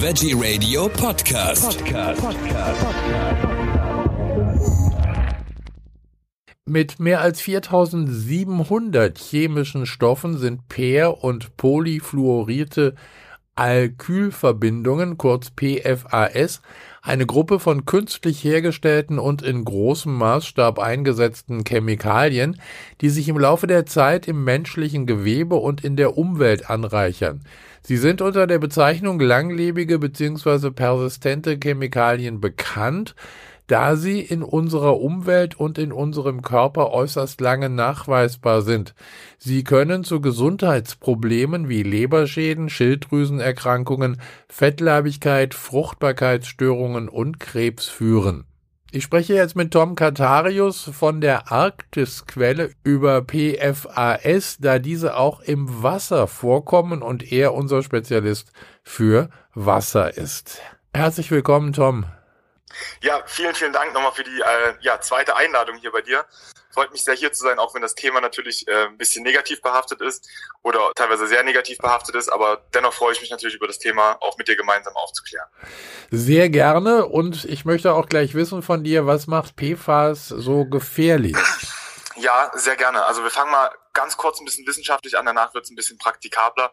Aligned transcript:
Veggie 0.00 0.32
Radio 0.32 0.88
Podcast. 0.88 1.84
Podcast. 1.84 2.22
Mit 6.66 7.00
mehr 7.00 7.20
als 7.20 7.40
4700 7.40 9.18
chemischen 9.18 9.86
Stoffen 9.86 10.38
sind 10.38 10.68
per- 10.68 11.24
und 11.24 11.56
polyfluorierte 11.56 12.94
Alkylverbindungen, 13.56 15.18
kurz 15.18 15.50
PFAS, 15.50 16.62
eine 17.02 17.26
Gruppe 17.26 17.58
von 17.58 17.84
künstlich 17.84 18.42
hergestellten 18.42 19.18
und 19.18 19.42
in 19.42 19.64
großem 19.64 20.14
Maßstab 20.14 20.78
eingesetzten 20.78 21.64
Chemikalien, 21.66 22.60
die 23.00 23.08
sich 23.08 23.28
im 23.28 23.38
Laufe 23.38 23.66
der 23.66 23.86
Zeit 23.86 24.28
im 24.28 24.44
menschlichen 24.44 25.06
Gewebe 25.06 25.56
und 25.56 25.84
in 25.84 25.96
der 25.96 26.18
Umwelt 26.18 26.68
anreichern. 26.68 27.40
Sie 27.82 27.96
sind 27.96 28.20
unter 28.20 28.46
der 28.46 28.58
Bezeichnung 28.58 29.20
langlebige 29.20 29.98
bzw. 29.98 30.70
persistente 30.70 31.58
Chemikalien 31.62 32.40
bekannt, 32.40 33.14
da 33.68 33.96
sie 33.96 34.20
in 34.20 34.42
unserer 34.42 34.98
Umwelt 34.98 35.54
und 35.54 35.78
in 35.78 35.92
unserem 35.92 36.42
Körper 36.42 36.90
äußerst 36.90 37.40
lange 37.40 37.68
nachweisbar 37.68 38.62
sind. 38.62 38.94
Sie 39.38 39.62
können 39.62 40.02
zu 40.02 40.20
Gesundheitsproblemen 40.20 41.68
wie 41.68 41.84
Leberschäden, 41.84 42.68
Schilddrüsenerkrankungen, 42.68 44.20
Fettleibigkeit, 44.48 45.54
Fruchtbarkeitsstörungen 45.54 47.08
und 47.08 47.38
Krebs 47.38 47.86
führen. 47.86 48.44
Ich 48.90 49.04
spreche 49.04 49.34
jetzt 49.34 49.54
mit 49.54 49.70
Tom 49.70 49.96
Katarius 49.96 50.90
von 50.94 51.20
der 51.20 51.52
Arktisquelle 51.52 52.70
über 52.84 53.22
PFAS, 53.22 54.56
da 54.60 54.78
diese 54.78 55.14
auch 55.14 55.40
im 55.40 55.82
Wasser 55.82 56.26
vorkommen 56.26 57.02
und 57.02 57.30
er 57.30 57.52
unser 57.52 57.82
Spezialist 57.82 58.50
für 58.82 59.28
Wasser 59.52 60.16
ist. 60.16 60.62
Herzlich 60.94 61.30
willkommen, 61.30 61.74
Tom. 61.74 62.06
Ja, 63.02 63.22
vielen, 63.26 63.54
vielen 63.54 63.72
Dank 63.72 63.92
nochmal 63.92 64.12
für 64.12 64.24
die 64.24 64.40
äh, 64.40 64.74
ja, 64.80 65.00
zweite 65.00 65.36
Einladung 65.36 65.76
hier 65.76 65.92
bei 65.92 66.02
dir. 66.02 66.24
Freut 66.70 66.92
mich 66.92 67.02
sehr 67.02 67.14
hier 67.14 67.32
zu 67.32 67.42
sein, 67.42 67.58
auch 67.58 67.74
wenn 67.74 67.82
das 67.82 67.94
Thema 67.94 68.20
natürlich 68.20 68.68
äh, 68.68 68.86
ein 68.86 68.98
bisschen 68.98 69.24
negativ 69.24 69.62
behaftet 69.62 70.00
ist 70.00 70.28
oder 70.62 70.92
teilweise 70.94 71.26
sehr 71.26 71.42
negativ 71.42 71.78
behaftet 71.78 72.14
ist, 72.14 72.28
aber 72.28 72.62
dennoch 72.74 72.92
freue 72.92 73.12
ich 73.12 73.20
mich 73.20 73.30
natürlich 73.30 73.56
über 73.56 73.66
das 73.66 73.78
Thema 73.78 74.16
auch 74.20 74.36
mit 74.38 74.48
dir 74.48 74.56
gemeinsam 74.56 74.94
aufzuklären. 74.94 75.48
Sehr 76.10 76.50
gerne 76.50 77.06
und 77.06 77.44
ich 77.46 77.64
möchte 77.64 77.94
auch 77.94 78.06
gleich 78.06 78.34
wissen 78.34 78.62
von 78.62 78.84
dir, 78.84 79.06
was 79.06 79.26
macht 79.26 79.54
PFAS 79.56 80.28
so 80.28 80.66
gefährlich? 80.66 81.36
Ja, 82.18 82.50
sehr 82.54 82.76
gerne. 82.76 83.04
Also 83.04 83.22
wir 83.22 83.30
fangen 83.30 83.52
mal 83.52 83.70
ganz 83.92 84.16
kurz 84.16 84.40
ein 84.40 84.44
bisschen 84.44 84.66
wissenschaftlich 84.66 85.16
an, 85.16 85.26
danach 85.26 85.54
wird 85.54 85.64
es 85.64 85.70
ein 85.70 85.76
bisschen 85.76 85.98
praktikabler. 85.98 86.72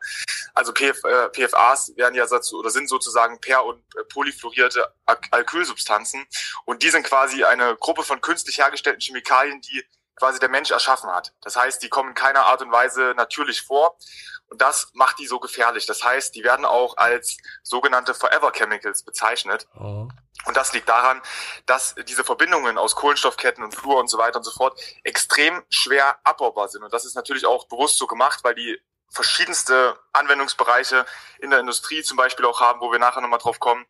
Also 0.54 0.74
PF, 0.74 1.04
äh, 1.04 1.30
PFAs 1.30 1.96
werden 1.96 2.16
ja 2.16 2.26
dazu 2.26 2.58
oder 2.58 2.72
sind 2.72 2.90
sozusagen 2.90 3.40
per- 3.40 3.66
und 3.66 3.80
äh, 3.96 4.04
polyfluorierte 4.06 4.92
Alkylsubstanzen 5.32 6.26
und 6.66 6.82
die 6.82 6.90
sind 6.90 7.04
quasi 7.04 7.44
eine 7.44 7.76
Gruppe 7.76 8.04
von 8.04 8.22
künstlich 8.22 8.58
hergestellten 8.58 9.02
Chemikalien, 9.02 9.62
die 9.62 9.84
quasi 10.16 10.40
der 10.40 10.50
Mensch 10.50 10.72
erschaffen 10.72 11.10
hat. 11.12 11.34
Das 11.42 11.56
heißt, 11.56 11.82
die 11.84 11.90
kommen 11.90 12.10
in 12.10 12.16
keiner 12.16 12.46
Art 12.46 12.62
und 12.62 12.72
Weise 12.72 13.14
natürlich 13.16 13.62
vor 13.62 13.98
und 14.50 14.62
das 14.62 14.92
macht 14.94 15.20
die 15.20 15.28
so 15.28 15.40
gefährlich. 15.40 15.86
Das 15.86 16.04
heißt, 16.04 16.36
die 16.36 16.44
werden 16.44 16.66
auch 16.66 16.98
als 16.98 17.38
sogenannte 17.64 18.14
Forever 18.14 18.52
Chemicals 18.52 19.04
bezeichnet. 19.04 19.68
Oh. 19.76 20.08
Und 20.46 20.58
das 20.58 20.74
liegt 20.74 20.88
daran, 20.88 21.22
dass 21.66 21.96
diese 22.08 22.24
Verbindungen 22.24 22.78
aus 22.78 22.96
Kohlenstoffketten 22.96 23.64
und 23.64 23.74
Fluor 23.74 24.00
und 24.00 24.10
so 24.10 24.18
weiter 24.18 24.38
und 24.38 24.44
so 24.44 24.52
fort 24.52 24.80
extrem 25.04 25.64
schwer 25.70 26.20
abbaubar 26.24 26.68
sind. 26.68 26.84
Und 26.84 26.94
das 26.94 27.06
ist 27.06 27.16
natürlich 27.16 27.46
auch 27.46 27.68
bewusst 27.68 27.98
so 27.98 28.06
gemacht, 28.06 28.44
weil 28.44 28.54
die 28.54 28.80
verschiedenste 29.10 29.98
Anwendungsbereiche 30.14 31.06
in 31.40 31.50
der 31.50 31.60
Industrie 31.60 32.04
zum 32.04 32.18
Beispiel 32.18 32.46
auch 32.46 32.60
haben, 32.60 32.82
wo 32.82 32.92
wir 32.92 33.00
nachher 33.00 33.22
nochmal 33.22 33.40
drauf 33.40 33.60
kommen. 33.60 33.86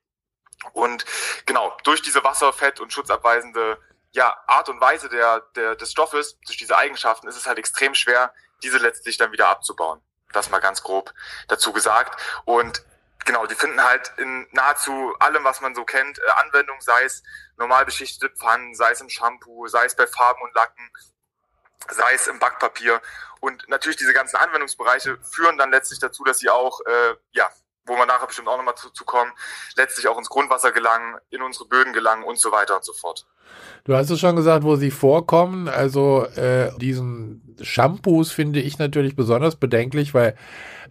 Und 0.74 1.04
genau, 1.46 1.76
durch 1.84 2.02
diese 2.02 2.24
wasserfett- 2.24 2.80
und 2.80 2.94
schutzabweisende 2.94 3.78
ja, 4.12 4.38
Art 4.48 4.70
und 4.70 4.80
Weise 4.80 5.10
der, 5.10 5.42
der, 5.56 5.76
des 5.76 5.92
Stoffes, 5.92 6.40
durch 6.46 6.58
diese 6.58 6.78
Eigenschaften, 6.78 7.28
ist 7.28 7.36
es 7.36 7.46
halt 7.46 7.58
extrem 7.58 7.94
schwer, 7.94 8.34
diese 8.64 8.78
letztlich 8.78 9.18
dann 9.18 9.34
wieder 9.34 9.50
abzubauen. 9.50 10.02
Das 10.36 10.50
mal 10.50 10.60
ganz 10.60 10.84
grob 10.84 11.14
dazu 11.48 11.72
gesagt. 11.72 12.22
Und 12.46 12.84
genau, 13.26 13.46
die 13.46 13.56
finden 13.56 13.84
halt 13.84 14.12
in 14.18 14.48
nahezu 14.52 15.14
allem, 15.20 15.44
was 15.44 15.62
man 15.62 15.76
so 15.76 15.86
kennt, 15.86 16.20
äh, 16.20 16.30
Anwendung, 16.42 16.80
sei 16.82 17.04
es 17.04 17.24
normal 17.58 17.86
beschichtete 17.86 18.34
Pfannen, 18.36 18.76
sei 18.76 18.92
es 18.92 19.02
im 19.02 19.10
Shampoo, 19.10 19.68
sei 19.68 19.86
es 19.86 19.96
bei 19.96 20.08
Farben 20.08 20.42
und 20.42 20.54
Lacken, 20.56 20.92
sei 21.90 22.14
es 22.14 22.28
im 22.28 22.40
Backpapier. 22.40 23.02
Und 23.40 23.68
natürlich 23.70 23.98
diese 23.98 24.14
ganzen 24.14 24.38
Anwendungsbereiche 24.38 25.18
führen 25.22 25.58
dann 25.58 25.72
letztlich 25.72 26.00
dazu, 26.00 26.24
dass 26.24 26.40
sie 26.40 26.50
auch, 26.50 26.82
äh, 26.86 27.16
ja, 27.32 27.50
wo 27.86 27.96
wir 27.96 28.06
nachher 28.06 28.28
bestimmt 28.28 28.48
auch 28.48 28.58
nochmal 28.58 28.76
zu, 28.76 28.90
zu 28.90 29.06
kommen, 29.06 29.32
letztlich 29.76 30.08
auch 30.08 30.18
ins 30.18 30.30
Grundwasser 30.30 30.72
gelangen, 30.72 31.16
in 31.30 31.42
unsere 31.42 31.66
Böden 31.66 31.94
gelangen 31.94 32.24
und 32.24 32.40
so 32.40 32.52
weiter 32.52 32.76
und 32.76 32.84
so 32.84 32.94
fort. 32.94 33.26
Du 33.84 33.96
hast 33.96 34.10
es 34.10 34.20
schon 34.20 34.36
gesagt, 34.36 34.64
wo 34.64 34.76
sie 34.76 34.92
vorkommen. 34.92 35.68
Also 35.68 36.26
äh, 36.36 36.72
diesen 36.78 37.56
Shampoos 37.62 38.32
finde 38.32 38.60
ich 38.60 38.80
natürlich 38.80 39.16
besonders 39.16 39.56
bedenklich, 39.56 40.14
weil 40.14 40.36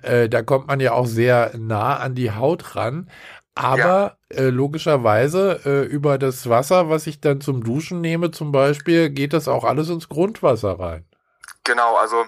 äh, 0.03 0.28
da 0.28 0.43
kommt 0.43 0.69
man 0.69 0.81
ja 0.81 0.93
auch 0.93 1.06
sehr 1.06 1.53
nah 1.56 1.97
an 1.97 2.15
die 2.15 2.33
Haut 2.33 2.77
ran. 2.77 3.10
Aber 3.56 4.16
ja. 4.33 4.38
äh, 4.38 4.49
logischerweise 4.49 5.60
äh, 5.65 5.83
über 5.87 6.19
das 6.19 6.49
Wasser, 6.49 6.91
was 6.91 7.06
ich 7.06 7.21
dann 7.21 7.41
zum 7.41 7.62
Duschen 7.62 8.00
nehme 8.00 8.33
zum 8.33 8.50
Beispiel, 8.50 9.10
geht 9.10 9.33
das 9.33 9.47
auch 9.47 9.65
alles 9.65 9.88
ins 9.91 10.09
Grundwasser 10.09 10.78
rein. 10.78 11.04
Genau, 11.62 11.97
also 11.97 12.25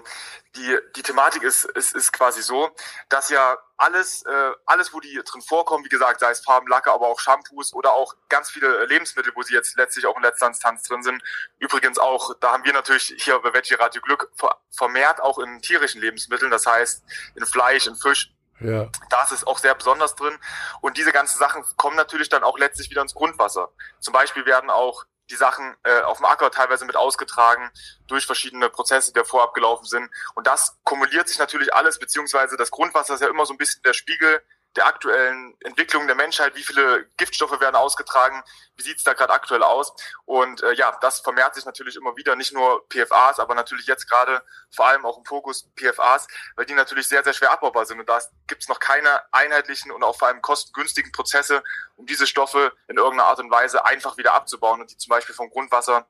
die, 0.55 0.77
die 0.95 1.03
Thematik 1.03 1.43
ist, 1.43 1.65
ist, 1.65 1.95
ist 1.95 2.11
quasi 2.13 2.41
so, 2.41 2.69
dass 3.09 3.29
ja 3.29 3.57
alles, 3.77 4.23
äh, 4.23 4.51
alles, 4.65 4.93
wo 4.93 4.99
die 4.99 5.21
drin 5.23 5.41
vorkommen, 5.41 5.85
wie 5.85 5.89
gesagt, 5.89 6.19
sei 6.19 6.31
es 6.31 6.41
Farben, 6.41 6.67
Lacke, 6.67 6.91
aber 6.91 7.07
auch 7.07 7.19
Shampoos 7.19 7.73
oder 7.73 7.93
auch 7.93 8.15
ganz 8.27 8.49
viele 8.49 8.85
Lebensmittel, 8.85 9.31
wo 9.35 9.43
sie 9.43 9.53
jetzt 9.53 9.77
letztlich 9.77 10.05
auch 10.05 10.17
in 10.17 10.23
letzter 10.23 10.47
Instanz 10.47 10.83
drin 10.83 11.03
sind. 11.03 11.21
Übrigens 11.59 11.99
auch, 11.99 12.33
da 12.39 12.51
haben 12.51 12.65
wir 12.65 12.73
natürlich 12.73 13.13
hier 13.19 13.39
bei 13.39 13.53
Veggie 13.53 13.75
Radio 13.75 14.01
Glück 14.01 14.31
vermehrt 14.71 15.21
auch 15.21 15.37
in 15.37 15.61
tierischen 15.61 16.01
Lebensmitteln, 16.01 16.51
das 16.51 16.65
heißt 16.65 17.03
in 17.35 17.45
Fleisch, 17.45 17.87
in 17.87 17.95
Fisch. 17.95 18.33
Ja. 18.59 18.89
Da 19.09 19.23
ist 19.23 19.31
es 19.31 19.45
auch 19.45 19.59
sehr 19.59 19.75
besonders 19.75 20.15
drin. 20.15 20.35
Und 20.81 20.97
diese 20.97 21.11
ganzen 21.11 21.37
Sachen 21.37 21.63
kommen 21.75 21.95
natürlich 21.95 22.29
dann 22.29 22.43
auch 22.43 22.57
letztlich 22.57 22.89
wieder 22.89 23.03
ins 23.03 23.13
Grundwasser. 23.13 23.69
Zum 23.99 24.13
Beispiel 24.13 24.47
werden 24.47 24.71
auch 24.71 25.05
die 25.29 25.35
Sachen 25.35 25.75
äh, 25.83 26.01
auf 26.01 26.17
dem 26.17 26.25
Acker 26.25 26.51
teilweise 26.51 26.85
mit 26.85 26.95
ausgetragen 26.95 27.69
durch 28.07 28.25
verschiedene 28.25 28.69
Prozesse, 28.69 29.11
die 29.11 29.19
davor 29.19 29.43
abgelaufen 29.43 29.85
sind. 29.85 30.09
Und 30.35 30.47
das 30.47 30.77
kumuliert 30.83 31.27
sich 31.27 31.39
natürlich 31.39 31.73
alles, 31.73 31.99
beziehungsweise 31.99 32.57
das 32.57 32.71
Grundwasser 32.71 33.15
ist 33.15 33.21
ja 33.21 33.29
immer 33.29 33.45
so 33.45 33.53
ein 33.53 33.57
bisschen 33.57 33.81
der 33.83 33.93
Spiegel 33.93 34.41
der 34.77 34.85
aktuellen 34.85 35.57
Entwicklung 35.61 36.07
der 36.07 36.15
Menschheit, 36.15 36.55
wie 36.55 36.63
viele 36.63 37.05
Giftstoffe 37.17 37.59
werden 37.59 37.75
ausgetragen, 37.75 38.43
wie 38.75 38.83
sieht's 38.83 39.03
da 39.03 39.13
gerade 39.13 39.33
aktuell 39.33 39.63
aus. 39.63 39.93
Und 40.25 40.61
äh, 40.63 40.73
ja, 40.73 40.95
das 41.01 41.19
vermehrt 41.19 41.55
sich 41.55 41.65
natürlich 41.65 41.95
immer 41.95 42.15
wieder, 42.15 42.35
nicht 42.35 42.53
nur 42.53 42.87
PFAs, 42.89 43.39
aber 43.39 43.55
natürlich 43.55 43.87
jetzt 43.87 44.09
gerade 44.09 44.43
vor 44.71 44.87
allem 44.87 45.05
auch 45.05 45.17
im 45.17 45.25
Fokus 45.25 45.69
PFAs, 45.75 46.27
weil 46.55 46.65
die 46.65 46.73
natürlich 46.73 47.07
sehr, 47.07 47.23
sehr 47.23 47.33
schwer 47.33 47.51
abbaubar 47.51 47.85
sind. 47.85 47.99
Und 47.99 48.07
da 48.07 48.19
gibt's 48.45 48.69
noch 48.69 48.79
keine 48.79 49.21
einheitlichen 49.33 49.91
und 49.91 50.03
auch 50.03 50.17
vor 50.17 50.27
allem 50.27 50.41
kostengünstigen 50.41 51.11
Prozesse, 51.11 51.63
um 51.95 52.05
diese 52.05 52.27
Stoffe 52.27 52.71
in 52.87 52.97
irgendeiner 52.97 53.29
Art 53.29 53.39
und 53.39 53.51
Weise 53.51 53.83
einfach 53.83 54.17
wieder 54.17 54.33
abzubauen 54.33 54.81
und 54.81 54.91
die 54.91 54.97
zum 54.97 55.09
Beispiel 55.09 55.35
vom 55.35 55.49
Grundwasser 55.49 56.07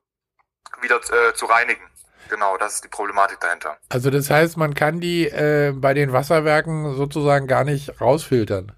wieder 0.82 0.98
äh, 1.12 1.34
zu 1.34 1.46
reinigen. 1.46 1.90
Genau, 2.30 2.58
das 2.58 2.76
ist 2.76 2.84
die 2.84 2.90
Problematik 2.90 3.40
dahinter. 3.40 3.78
Also 3.90 4.10
das 4.10 4.30
heißt, 4.30 4.58
man 4.58 4.74
kann 4.74 5.00
die 5.00 5.26
äh, 5.26 5.74
bei 5.76 5.94
den 5.94 6.14
Wasserwerken 6.14 6.96
sozusagen 6.96 7.48
gar 7.48 7.64
nicht 7.64 8.02
rausfiltern. 8.02 8.76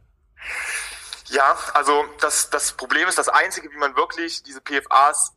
Ja, 1.27 1.57
also 1.73 2.05
das, 2.21 2.49
das 2.49 2.73
Problem 2.73 3.07
ist, 3.07 3.17
das 3.17 3.29
Einzige, 3.29 3.71
wie 3.71 3.77
man 3.77 3.95
wirklich 3.95 4.43
diese 4.43 4.61
PFAs 4.61 5.33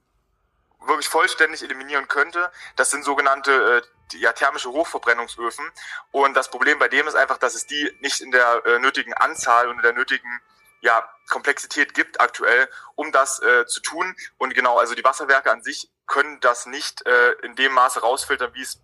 wirklich 0.86 1.08
vollständig 1.08 1.62
eliminieren 1.62 2.08
könnte, 2.08 2.50
das 2.76 2.90
sind 2.90 3.04
sogenannte 3.04 3.82
äh, 4.12 4.18
ja, 4.18 4.32
thermische 4.32 4.70
Hochverbrennungsöfen. 4.70 5.64
Und 6.10 6.34
das 6.34 6.50
Problem 6.50 6.78
bei 6.78 6.88
dem 6.88 7.06
ist 7.06 7.14
einfach, 7.14 7.38
dass 7.38 7.54
es 7.54 7.66
die 7.66 7.90
nicht 8.00 8.20
in 8.20 8.30
der 8.30 8.64
äh, 8.64 8.78
nötigen 8.78 9.14
Anzahl 9.14 9.68
und 9.68 9.76
in 9.76 9.82
der 9.82 9.92
nötigen 9.92 10.40
ja, 10.80 11.08
Komplexität 11.30 11.94
gibt 11.94 12.20
aktuell, 12.20 12.68
um 12.96 13.12
das 13.12 13.40
äh, 13.40 13.66
zu 13.66 13.80
tun. 13.80 14.16
Und 14.38 14.54
genau, 14.54 14.78
also 14.78 14.94
die 14.94 15.04
Wasserwerke 15.04 15.50
an 15.50 15.62
sich 15.62 15.90
können 16.06 16.40
das 16.40 16.66
nicht 16.66 17.06
äh, 17.06 17.32
in 17.42 17.54
dem 17.56 17.72
Maße 17.72 18.00
rausfiltern, 18.00 18.54
wie 18.54 18.62
es 18.62 18.80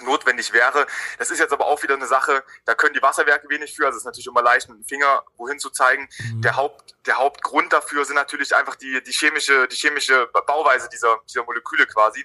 notwendig 0.00 0.52
wäre. 0.52 0.86
Das 1.18 1.30
ist 1.30 1.38
jetzt 1.38 1.52
aber 1.52 1.66
auch 1.66 1.82
wieder 1.82 1.94
eine 1.94 2.06
Sache, 2.06 2.44
da 2.64 2.74
können 2.74 2.94
die 2.94 3.02
Wasserwerke 3.02 3.48
wenig 3.48 3.74
für. 3.74 3.86
Also 3.86 3.96
es 3.96 4.02
ist 4.02 4.06
natürlich 4.06 4.26
immer 4.26 4.42
leicht, 4.42 4.68
mit 4.68 4.78
dem 4.78 4.84
Finger 4.84 5.24
wohin 5.36 5.58
zu 5.58 5.70
zeigen. 5.70 6.08
Mhm. 6.18 6.42
Der 6.42 6.56
Haupt, 6.56 6.94
der 7.06 7.16
Hauptgrund 7.16 7.72
dafür 7.72 8.04
sind 8.04 8.16
natürlich 8.16 8.54
einfach 8.54 8.76
die, 8.76 9.02
die 9.02 9.12
chemische, 9.12 9.68
die 9.68 9.76
chemische 9.76 10.26
Bauweise 10.46 10.88
dieser, 10.88 11.20
dieser 11.28 11.44
Moleküle 11.44 11.86
quasi. 11.86 12.24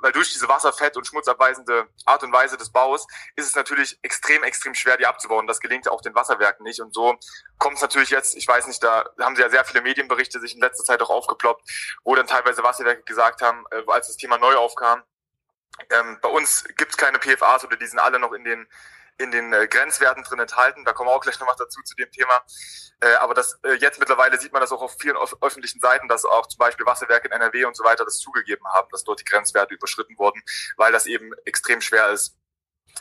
Weil 0.00 0.12
durch 0.12 0.32
diese 0.32 0.48
wasserfett- 0.48 0.96
und 0.96 1.06
schmutzabweisende 1.06 1.88
Art 2.04 2.22
und 2.22 2.32
Weise 2.32 2.56
des 2.56 2.70
Baus 2.70 3.06
ist 3.34 3.46
es 3.46 3.56
natürlich 3.56 3.98
extrem, 4.02 4.44
extrem 4.44 4.74
schwer, 4.74 4.96
die 4.96 5.06
abzubauen. 5.06 5.46
Das 5.46 5.60
gelingt 5.60 5.88
auch 5.88 6.00
den 6.00 6.14
Wasserwerken 6.14 6.62
nicht. 6.62 6.80
Und 6.80 6.94
so 6.94 7.18
kommt 7.58 7.76
es 7.76 7.82
natürlich 7.82 8.10
jetzt, 8.10 8.36
ich 8.36 8.46
weiß 8.46 8.68
nicht, 8.68 8.82
da 8.82 9.04
haben 9.18 9.34
sie 9.34 9.42
ja 9.42 9.50
sehr 9.50 9.64
viele 9.64 9.82
Medienberichte 9.82 10.38
sich 10.38 10.54
in 10.54 10.60
letzter 10.60 10.84
Zeit 10.84 11.02
auch 11.02 11.10
aufgeploppt, 11.10 11.68
wo 12.04 12.14
dann 12.14 12.26
teilweise 12.26 12.62
Wasserwerke 12.62 13.02
gesagt 13.02 13.42
haben, 13.42 13.64
äh, 13.72 13.82
als 13.88 14.06
das 14.06 14.16
Thema 14.16 14.38
neu 14.38 14.54
aufkam, 14.54 15.02
ähm, 15.90 16.18
bei 16.20 16.28
uns 16.28 16.64
gibt's 16.76 16.96
keine 16.96 17.18
PFAs 17.18 17.64
oder 17.64 17.76
die 17.76 17.86
sind 17.86 17.98
alle 17.98 18.18
noch 18.18 18.32
in 18.32 18.44
den 18.44 18.66
in 19.20 19.30
den 19.30 19.52
äh, 19.52 19.68
Grenzwerten 19.68 20.24
drin 20.24 20.38
enthalten. 20.38 20.84
Da 20.84 20.92
kommen 20.92 21.10
wir 21.10 21.14
auch 21.14 21.20
gleich 21.20 21.38
noch 21.40 21.46
was 21.46 21.56
dazu 21.56 21.82
zu 21.82 21.94
dem 21.94 22.10
Thema. 22.10 22.42
Äh, 23.00 23.14
aber 23.16 23.34
das 23.34 23.58
äh, 23.64 23.74
jetzt 23.74 23.98
mittlerweile 23.98 24.38
sieht 24.40 24.52
man 24.52 24.60
das 24.60 24.72
auch 24.72 24.80
auf 24.80 24.96
vielen 24.98 25.16
öffentlichen 25.16 25.80
Seiten, 25.80 26.08
dass 26.08 26.24
auch 26.24 26.46
zum 26.46 26.58
Beispiel 26.58 26.86
Wasserwerke 26.86 27.28
in 27.28 27.32
NRW 27.32 27.66
und 27.66 27.76
so 27.76 27.84
weiter 27.84 28.04
das 28.04 28.18
zugegeben 28.18 28.66
haben, 28.72 28.88
dass 28.90 29.04
dort 29.04 29.20
die 29.20 29.24
Grenzwerte 29.24 29.74
überschritten 29.74 30.18
wurden, 30.18 30.42
weil 30.76 30.92
das 30.92 31.06
eben 31.06 31.32
extrem 31.44 31.80
schwer 31.80 32.08
ist, 32.08 32.36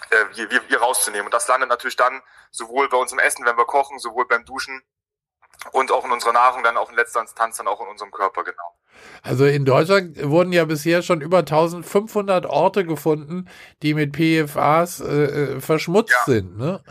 äh, 0.09 0.25
hier, 0.33 0.49
hier 0.67 0.79
rauszunehmen. 0.79 1.27
Und 1.27 1.33
das 1.33 1.47
landet 1.47 1.69
natürlich 1.69 1.95
dann 1.95 2.21
sowohl 2.51 2.89
bei 2.89 2.97
uns 2.97 3.11
im 3.11 3.19
Essen, 3.19 3.45
wenn 3.45 3.57
wir 3.57 3.65
kochen, 3.65 3.99
sowohl 3.99 4.27
beim 4.27 4.45
Duschen 4.45 4.81
und 5.71 5.91
auch 5.91 6.05
in 6.05 6.11
unserer 6.11 6.33
Nahrung, 6.33 6.63
dann 6.63 6.77
auch 6.77 6.89
in 6.89 6.95
letzter 6.95 7.21
Instanz 7.21 7.57
dann 7.57 7.67
auch 7.67 7.81
in 7.81 7.87
unserem 7.87 8.11
Körper, 8.11 8.43
genau. 8.43 8.75
Also 9.23 9.45
in 9.45 9.65
Deutschland 9.65 10.21
wurden 10.29 10.51
ja 10.51 10.65
bisher 10.65 11.01
schon 11.01 11.21
über 11.21 11.39
1500 11.39 12.45
Orte 12.45 12.85
gefunden, 12.85 13.49
die 13.81 13.93
mit 13.93 14.15
PFAs 14.15 14.99
äh, 14.99 15.05
äh, 15.05 15.61
verschmutzt 15.61 16.11
ja. 16.11 16.33
sind, 16.33 16.57
ne? 16.57 16.83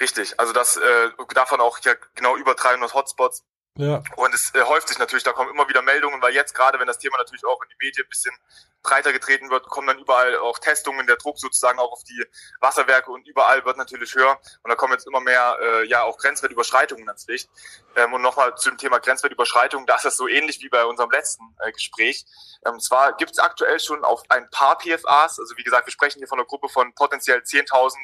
Richtig, 0.00 0.38
also 0.38 0.52
das 0.52 0.76
äh, 0.76 1.10
davon 1.34 1.60
auch 1.60 1.78
ja 1.80 1.92
genau 2.14 2.36
über 2.36 2.54
300 2.54 2.94
Hotspots 2.94 3.44
ja. 3.78 4.02
Und 4.16 4.34
es 4.34 4.52
äh, 4.54 4.62
häuft 4.62 4.88
sich 4.88 4.98
natürlich, 4.98 5.22
da 5.22 5.32
kommen 5.32 5.50
immer 5.50 5.68
wieder 5.68 5.82
Meldungen, 5.82 6.20
weil 6.20 6.34
jetzt 6.34 6.52
gerade, 6.52 6.80
wenn 6.80 6.88
das 6.88 6.98
Thema 6.98 7.16
natürlich 7.16 7.44
auch 7.44 7.62
in 7.62 7.68
die 7.68 7.86
Medien 7.86 8.04
ein 8.04 8.08
bisschen 8.08 8.34
breiter 8.82 9.12
getreten 9.12 9.50
wird, 9.50 9.68
kommen 9.68 9.86
dann 9.86 9.98
überall 9.98 10.36
auch 10.38 10.58
Testungen, 10.58 11.06
der 11.06 11.16
Druck 11.16 11.38
sozusagen 11.38 11.78
auch 11.78 11.92
auf 11.92 12.02
die 12.02 12.24
Wasserwerke 12.60 13.12
und 13.12 13.26
überall 13.28 13.64
wird 13.64 13.76
natürlich 13.76 14.12
höher. 14.16 14.40
Und 14.64 14.68
da 14.68 14.74
kommen 14.74 14.94
jetzt 14.94 15.06
immer 15.06 15.20
mehr, 15.20 15.56
äh, 15.60 15.86
ja, 15.86 16.02
auch 16.02 16.18
Grenzwertüberschreitungen 16.18 17.08
ans 17.08 17.28
Licht. 17.28 17.48
Ähm, 17.94 18.12
und 18.12 18.22
nochmal 18.22 18.56
zu 18.56 18.68
dem 18.68 18.78
Thema 18.78 18.98
Grenzwertüberschreitung, 18.98 19.86
da 19.86 19.94
ist 19.94 20.04
das 20.04 20.16
so 20.16 20.26
ähnlich 20.26 20.60
wie 20.60 20.68
bei 20.68 20.84
unserem 20.84 21.12
letzten 21.12 21.44
äh, 21.60 21.70
Gespräch. 21.70 22.26
Ähm, 22.66 22.74
und 22.74 22.82
zwar 22.82 23.16
gibt 23.16 23.30
es 23.30 23.38
aktuell 23.38 23.78
schon 23.78 24.04
auf 24.04 24.24
ein 24.28 24.50
paar 24.50 24.78
PFAs, 24.78 25.38
also 25.38 25.56
wie 25.56 25.62
gesagt, 25.62 25.86
wir 25.86 25.92
sprechen 25.92 26.18
hier 26.18 26.28
von 26.28 26.40
einer 26.40 26.46
Gruppe 26.46 26.68
von 26.68 26.92
potenziell 26.94 27.38
10.000 27.38 27.96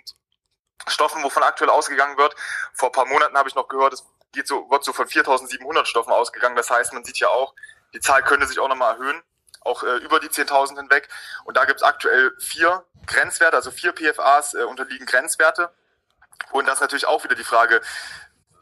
Stoffen, 0.87 1.23
wovon 1.23 1.43
aktuell 1.43 1.71
ausgegangen 1.71 2.17
wird. 2.17 2.35
Vor 2.75 2.91
ein 2.91 2.93
paar 2.93 3.07
Monaten 3.07 3.37
habe 3.37 3.49
ich 3.49 3.55
noch 3.55 3.69
gehört, 3.69 3.95
es 3.95 4.05
geht 4.35 4.47
so, 4.47 4.71
wird 4.71 4.85
so 4.85 4.93
von 4.93 5.09
4700 5.09 5.89
Stoffen 5.89 6.13
ausgegangen. 6.13 6.57
Das 6.57 6.71
heißt, 6.71 6.93
man 6.93 7.05
sieht 7.05 7.19
ja 7.19 7.29
auch, 7.29 7.55
die 7.95 8.01
Zahl 8.01 8.23
könnte 8.23 8.47
sich 8.47 8.59
auch 8.59 8.69
nochmal 8.69 8.95
erhöhen, 8.95 9.23
auch 9.61 9.83
äh, 9.83 9.97
über 9.99 10.21
die 10.21 10.29
10.000 10.29 10.77
hinweg. 10.77 11.09
Und 11.45 11.57
da 11.57 11.65
gibt 11.65 11.81
es 11.81 11.83
aktuell 11.83 12.33
vier 12.39 12.85
Grenzwerte, 13.07 13.57
also 13.57 13.71
vier 13.71 13.93
PFAs 13.93 14.55
äh, 14.55 14.65
unterliegen 14.65 15.07
Grenzwerte. 15.07 15.73
Und 16.51 16.67
das 16.67 16.75
ist 16.75 16.81
natürlich 16.81 17.07
auch 17.07 17.25
wieder 17.25 17.35
die 17.35 17.45
Frage, 17.45 17.81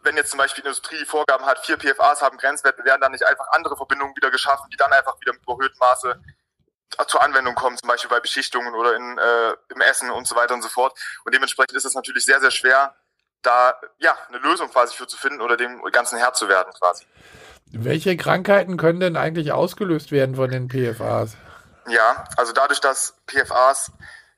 wenn 0.02 0.16
jetzt 0.16 0.30
zum 0.30 0.38
Beispiel 0.38 0.62
die 0.62 0.68
Industrie 0.68 0.98
die 0.98 1.06
Vorgaben 1.06 1.46
hat, 1.46 1.64
vier 1.64 1.78
PFAs 1.78 2.22
haben 2.22 2.36
Grenzwerte, 2.36 2.84
werden 2.84 3.00
dann 3.00 3.12
nicht 3.12 3.26
einfach 3.26 3.48
andere 3.52 3.76
Verbindungen 3.76 4.14
wieder 4.16 4.30
geschaffen, 4.30 4.68
die 4.70 4.76
dann 4.76 4.92
einfach 4.92 5.18
wieder 5.20 5.32
mit 5.32 5.42
überhöhtem 5.42 5.78
Maße 5.78 6.20
zur 7.06 7.22
Anwendung 7.22 7.54
kommen, 7.54 7.78
zum 7.78 7.88
Beispiel 7.88 8.10
bei 8.10 8.20
Beschichtungen 8.20 8.74
oder 8.74 8.94
in, 8.96 9.18
äh, 9.18 9.56
im 9.70 9.80
Essen 9.80 10.10
und 10.10 10.26
so 10.26 10.36
weiter 10.36 10.54
und 10.54 10.62
so 10.62 10.68
fort. 10.68 10.98
Und 11.24 11.34
dementsprechend 11.34 11.72
ist 11.72 11.84
es 11.84 11.94
natürlich 11.94 12.24
sehr, 12.24 12.40
sehr 12.40 12.50
schwer, 12.50 12.94
da 13.42 13.74
ja 13.98 14.16
eine 14.28 14.38
Lösung 14.38 14.70
quasi 14.70 14.96
für 14.96 15.06
zu 15.06 15.16
finden 15.16 15.40
oder 15.40 15.56
dem 15.56 15.82
Ganzen 15.92 16.18
Herr 16.18 16.32
zu 16.32 16.48
werden 16.48 16.72
quasi. 16.78 17.06
Welche 17.72 18.16
Krankheiten 18.16 18.76
können 18.76 19.00
denn 19.00 19.16
eigentlich 19.16 19.52
ausgelöst 19.52 20.12
werden 20.12 20.36
von 20.36 20.50
den 20.50 20.68
PFAs? 20.68 21.36
Ja, 21.88 22.24
also 22.36 22.52
dadurch, 22.52 22.80
dass 22.80 23.14
PFAs 23.26 23.92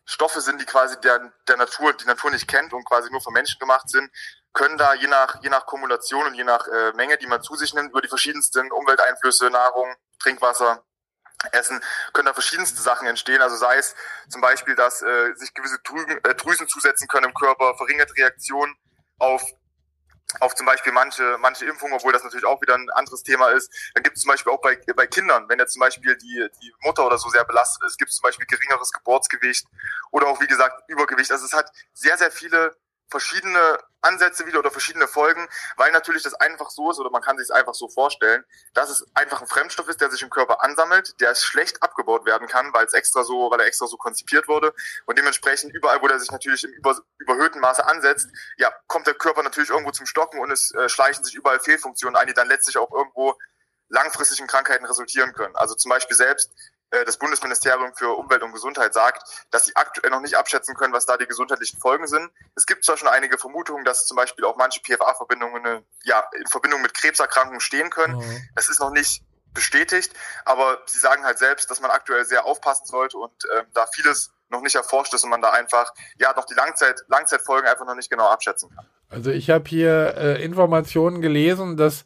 Stoffe 0.04 0.40
sind, 0.40 0.60
die 0.60 0.66
quasi 0.66 1.00
der, 1.00 1.32
der 1.48 1.56
Natur, 1.56 1.94
die 1.94 2.04
Natur 2.04 2.30
nicht 2.30 2.46
kennt 2.46 2.72
und 2.72 2.84
quasi 2.84 3.10
nur 3.10 3.20
von 3.20 3.32
Menschen 3.32 3.58
gemacht 3.58 3.88
sind, 3.88 4.10
können 4.52 4.78
da 4.78 4.94
je 4.94 5.08
nach, 5.08 5.42
je 5.42 5.48
nach 5.48 5.66
Kumulation 5.66 6.26
und 6.26 6.34
je 6.34 6.44
nach 6.44 6.66
äh, 6.68 6.92
Menge, 6.92 7.16
die 7.18 7.26
man 7.26 7.42
zu 7.42 7.56
sich 7.56 7.74
nimmt, 7.74 7.90
über 7.90 8.02
die 8.02 8.08
verschiedensten 8.08 8.70
Umwelteinflüsse, 8.70 9.50
Nahrung, 9.50 9.94
Trinkwasser, 10.20 10.84
Essen, 11.52 11.82
können 12.12 12.26
da 12.26 12.32
verschiedenste 12.32 12.80
Sachen 12.80 13.08
entstehen. 13.08 13.42
Also 13.42 13.56
sei 13.56 13.76
es 13.76 13.94
zum 14.28 14.40
Beispiel, 14.40 14.76
dass 14.76 15.02
äh, 15.02 15.34
sich 15.34 15.52
gewisse 15.54 15.78
Drüsen, 15.80 16.10
äh, 16.22 16.34
Drüsen 16.34 16.68
zusetzen 16.68 17.08
können 17.08 17.26
im 17.26 17.34
Körper, 17.34 17.74
verringerte 17.76 18.14
Reaktionen 18.16 18.76
auf 19.18 19.42
auf 20.40 20.54
zum 20.54 20.66
Beispiel 20.66 20.92
manche, 20.92 21.36
manche 21.38 21.64
Impfungen, 21.66 21.94
obwohl 21.94 22.12
das 22.12 22.24
natürlich 22.24 22.44
auch 22.44 22.60
wieder 22.60 22.74
ein 22.74 22.90
anderes 22.90 23.22
Thema 23.22 23.48
ist. 23.48 23.70
Dann 23.94 24.02
gibt 24.02 24.16
es 24.16 24.22
zum 24.22 24.30
Beispiel 24.30 24.52
auch 24.52 24.60
bei, 24.60 24.76
bei 24.96 25.06
Kindern, 25.06 25.48
wenn 25.48 25.58
jetzt 25.58 25.74
zum 25.74 25.80
Beispiel 25.80 26.16
die, 26.16 26.48
die 26.60 26.72
Mutter 26.80 27.06
oder 27.06 27.18
so 27.18 27.28
sehr 27.28 27.44
belastet 27.44 27.84
ist, 27.86 27.98
gibt 27.98 28.10
es 28.10 28.16
zum 28.16 28.22
Beispiel 28.24 28.46
geringeres 28.46 28.92
Geburtsgewicht 28.92 29.66
oder 30.10 30.26
auch, 30.26 30.40
wie 30.40 30.46
gesagt, 30.46 30.82
Übergewicht. 30.88 31.30
Also 31.30 31.44
es 31.46 31.52
hat 31.52 31.70
sehr, 31.92 32.18
sehr 32.18 32.30
viele 32.30 32.76
verschiedene 33.14 33.78
Ansätze 34.00 34.44
wieder 34.44 34.58
oder 34.58 34.72
verschiedene 34.72 35.06
Folgen, 35.06 35.48
weil 35.76 35.92
natürlich 35.92 36.24
das 36.24 36.34
einfach 36.34 36.68
so 36.70 36.90
ist 36.90 36.98
oder 36.98 37.10
man 37.10 37.22
kann 37.22 37.38
sich 37.38 37.44
es 37.44 37.50
einfach 37.52 37.74
so 37.74 37.88
vorstellen, 37.88 38.44
dass 38.72 38.90
es 38.90 39.06
einfach 39.14 39.40
ein 39.40 39.46
Fremdstoff 39.46 39.88
ist, 39.88 40.00
der 40.00 40.10
sich 40.10 40.22
im 40.22 40.30
Körper 40.30 40.64
ansammelt, 40.64 41.20
der 41.20 41.36
schlecht 41.36 41.80
abgebaut 41.80 42.26
werden 42.26 42.48
kann, 42.48 42.72
weil 42.74 42.86
es 42.86 42.92
extra 42.92 43.22
so, 43.22 43.52
weil 43.52 43.60
er 43.60 43.66
extra 43.66 43.86
so 43.86 43.96
konzipiert 43.96 44.48
wurde 44.48 44.74
und 45.06 45.16
dementsprechend 45.16 45.72
überall, 45.72 46.02
wo 46.02 46.08
der 46.08 46.18
sich 46.18 46.32
natürlich 46.32 46.64
im 46.64 46.72
über, 46.72 46.98
überhöhten 47.18 47.60
Maße 47.60 47.86
ansetzt, 47.86 48.30
ja, 48.56 48.74
kommt 48.88 49.06
der 49.06 49.14
Körper 49.14 49.44
natürlich 49.44 49.70
irgendwo 49.70 49.92
zum 49.92 50.06
Stocken 50.06 50.40
und 50.40 50.50
es 50.50 50.74
äh, 50.74 50.88
schleichen 50.88 51.22
sich 51.22 51.36
überall 51.36 51.60
Fehlfunktionen 51.60 52.16
ein, 52.16 52.26
die 52.26 52.34
dann 52.34 52.48
letztlich 52.48 52.78
auch 52.78 52.90
irgendwo 52.92 53.38
langfristig 53.90 54.40
in 54.40 54.48
Krankheiten 54.48 54.86
resultieren 54.86 55.32
können. 55.34 55.54
Also 55.54 55.76
zum 55.76 55.88
Beispiel 55.88 56.16
selbst 56.16 56.52
das 57.04 57.18
Bundesministerium 57.18 57.94
für 57.94 58.16
Umwelt 58.16 58.42
und 58.42 58.52
Gesundheit 58.52 58.94
sagt, 58.94 59.46
dass 59.50 59.64
sie 59.64 59.74
aktuell 59.76 60.10
noch 60.10 60.20
nicht 60.20 60.36
abschätzen 60.36 60.74
können, 60.74 60.92
was 60.92 61.06
da 61.06 61.16
die 61.16 61.26
gesundheitlichen 61.26 61.78
Folgen 61.80 62.06
sind. 62.06 62.30
Es 62.54 62.66
gibt 62.66 62.84
zwar 62.84 62.96
schon 62.96 63.08
einige 63.08 63.38
Vermutungen, 63.38 63.84
dass 63.84 64.06
zum 64.06 64.16
Beispiel 64.16 64.44
auch 64.44 64.56
manche 64.56 64.80
PFA-Verbindungen 64.80 65.64
äh, 65.64 65.82
ja, 66.04 66.24
in 66.38 66.46
Verbindung 66.46 66.82
mit 66.82 66.94
Krebserkrankungen 66.94 67.60
stehen 67.60 67.90
können. 67.90 68.16
Mhm. 68.16 68.48
Das 68.54 68.68
ist 68.68 68.80
noch 68.80 68.90
nicht 68.90 69.22
bestätigt, 69.54 70.12
aber 70.44 70.78
sie 70.86 70.98
sagen 70.98 71.24
halt 71.24 71.38
selbst, 71.38 71.70
dass 71.70 71.80
man 71.80 71.90
aktuell 71.90 72.24
sehr 72.24 72.44
aufpassen 72.44 72.86
sollte 72.86 73.16
und 73.16 73.32
äh, 73.44 73.62
da 73.72 73.86
vieles 73.86 74.32
noch 74.50 74.62
nicht 74.62 74.74
erforscht 74.74 75.14
ist 75.14 75.24
und 75.24 75.30
man 75.30 75.40
da 75.40 75.50
einfach 75.50 75.92
ja 76.18 76.32
noch 76.34 76.44
die 76.44 76.54
Langzeit 76.54 77.00
Langzeitfolgen 77.08 77.68
einfach 77.68 77.86
noch 77.86 77.94
nicht 77.94 78.10
genau 78.10 78.28
abschätzen 78.28 78.70
kann. 78.74 78.86
Also 79.08 79.30
ich 79.30 79.50
habe 79.50 79.68
hier 79.68 80.14
äh, 80.16 80.44
Informationen 80.44 81.20
gelesen, 81.20 81.76
dass 81.76 82.04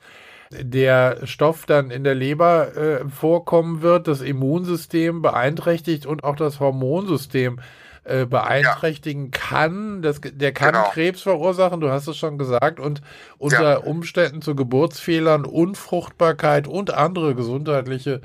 der 0.50 1.26
Stoff 1.26 1.66
dann 1.66 1.90
in 1.90 2.04
der 2.04 2.14
Leber 2.14 2.76
äh, 2.76 3.08
vorkommen 3.08 3.82
wird, 3.82 4.08
das 4.08 4.20
Immunsystem 4.20 5.22
beeinträchtigt 5.22 6.06
und 6.06 6.24
auch 6.24 6.36
das 6.36 6.60
Hormonsystem 6.60 7.60
äh, 8.04 8.24
beeinträchtigen 8.24 9.26
ja. 9.26 9.30
kann. 9.32 10.00
Das, 10.00 10.20
der 10.22 10.52
kann 10.52 10.72
genau. 10.72 10.88
Krebs 10.90 11.22
verursachen, 11.22 11.80
du 11.80 11.90
hast 11.90 12.06
es 12.06 12.16
schon 12.16 12.38
gesagt, 12.38 12.80
und 12.80 13.02
unter 13.36 13.72
ja. 13.72 13.76
Umständen 13.76 14.40
zu 14.40 14.56
Geburtsfehlern, 14.56 15.44
Unfruchtbarkeit 15.44 16.66
und 16.66 16.94
andere 16.94 17.34
gesundheitliche 17.34 18.22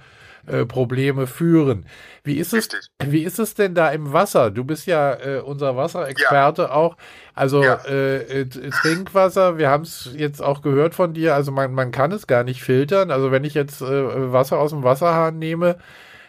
äh, 0.48 0.66
Probleme 0.66 1.28
führen. 1.28 1.86
Wie 2.24 2.38
ist 2.38 2.54
es, 2.54 2.70
wie 3.04 3.24
ist 3.24 3.40
es 3.40 3.54
denn 3.54 3.76
da 3.76 3.90
im 3.90 4.14
Wasser? 4.14 4.52
Du 4.52 4.64
bist 4.64 4.88
ja 4.88 5.14
äh, 5.14 5.40
unser 5.40 5.76
Wasserexperte 5.76 6.64
ja. 6.64 6.72
auch. 6.72 6.98
Also 7.34 7.64
ja. 7.64 7.76
äh, 7.86 8.42
äh 8.42 8.46
Trinkwasser, 8.46 9.58
wir 9.58 9.70
haben 9.70 9.84
es 9.84 10.10
jetzt 10.16 10.42
auch 10.42 10.62
gehört 10.62 10.96
von 10.96 11.14
dir, 11.14 11.36
also 11.36 11.52
man, 11.52 11.74
man 11.74 11.92
kann 11.92 12.12
es 12.12 12.28
gar 12.28 12.44
nicht 12.44 12.62
filtern. 12.64 13.12
Also 13.12 13.32
wenn 13.32 13.44
ich 13.44 13.54
jetzt 13.54 13.82
äh, 13.82 14.32
Wasser 14.32 14.60
aus 14.60 14.72
dem 14.72 14.84
Wasserhahn 14.84 15.40
nehme, 15.40 15.78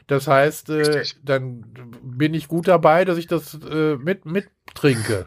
das 0.06 0.28
heißt, 0.28 0.70
dann 1.22 1.64
bin 2.02 2.34
ich 2.34 2.48
gut 2.48 2.68
dabei, 2.68 3.06
dass 3.06 3.16
ich 3.16 3.26
das 3.26 3.58
äh, 3.70 3.96
mit, 3.96 4.26
mit 4.26 4.48
trinke. 4.74 5.26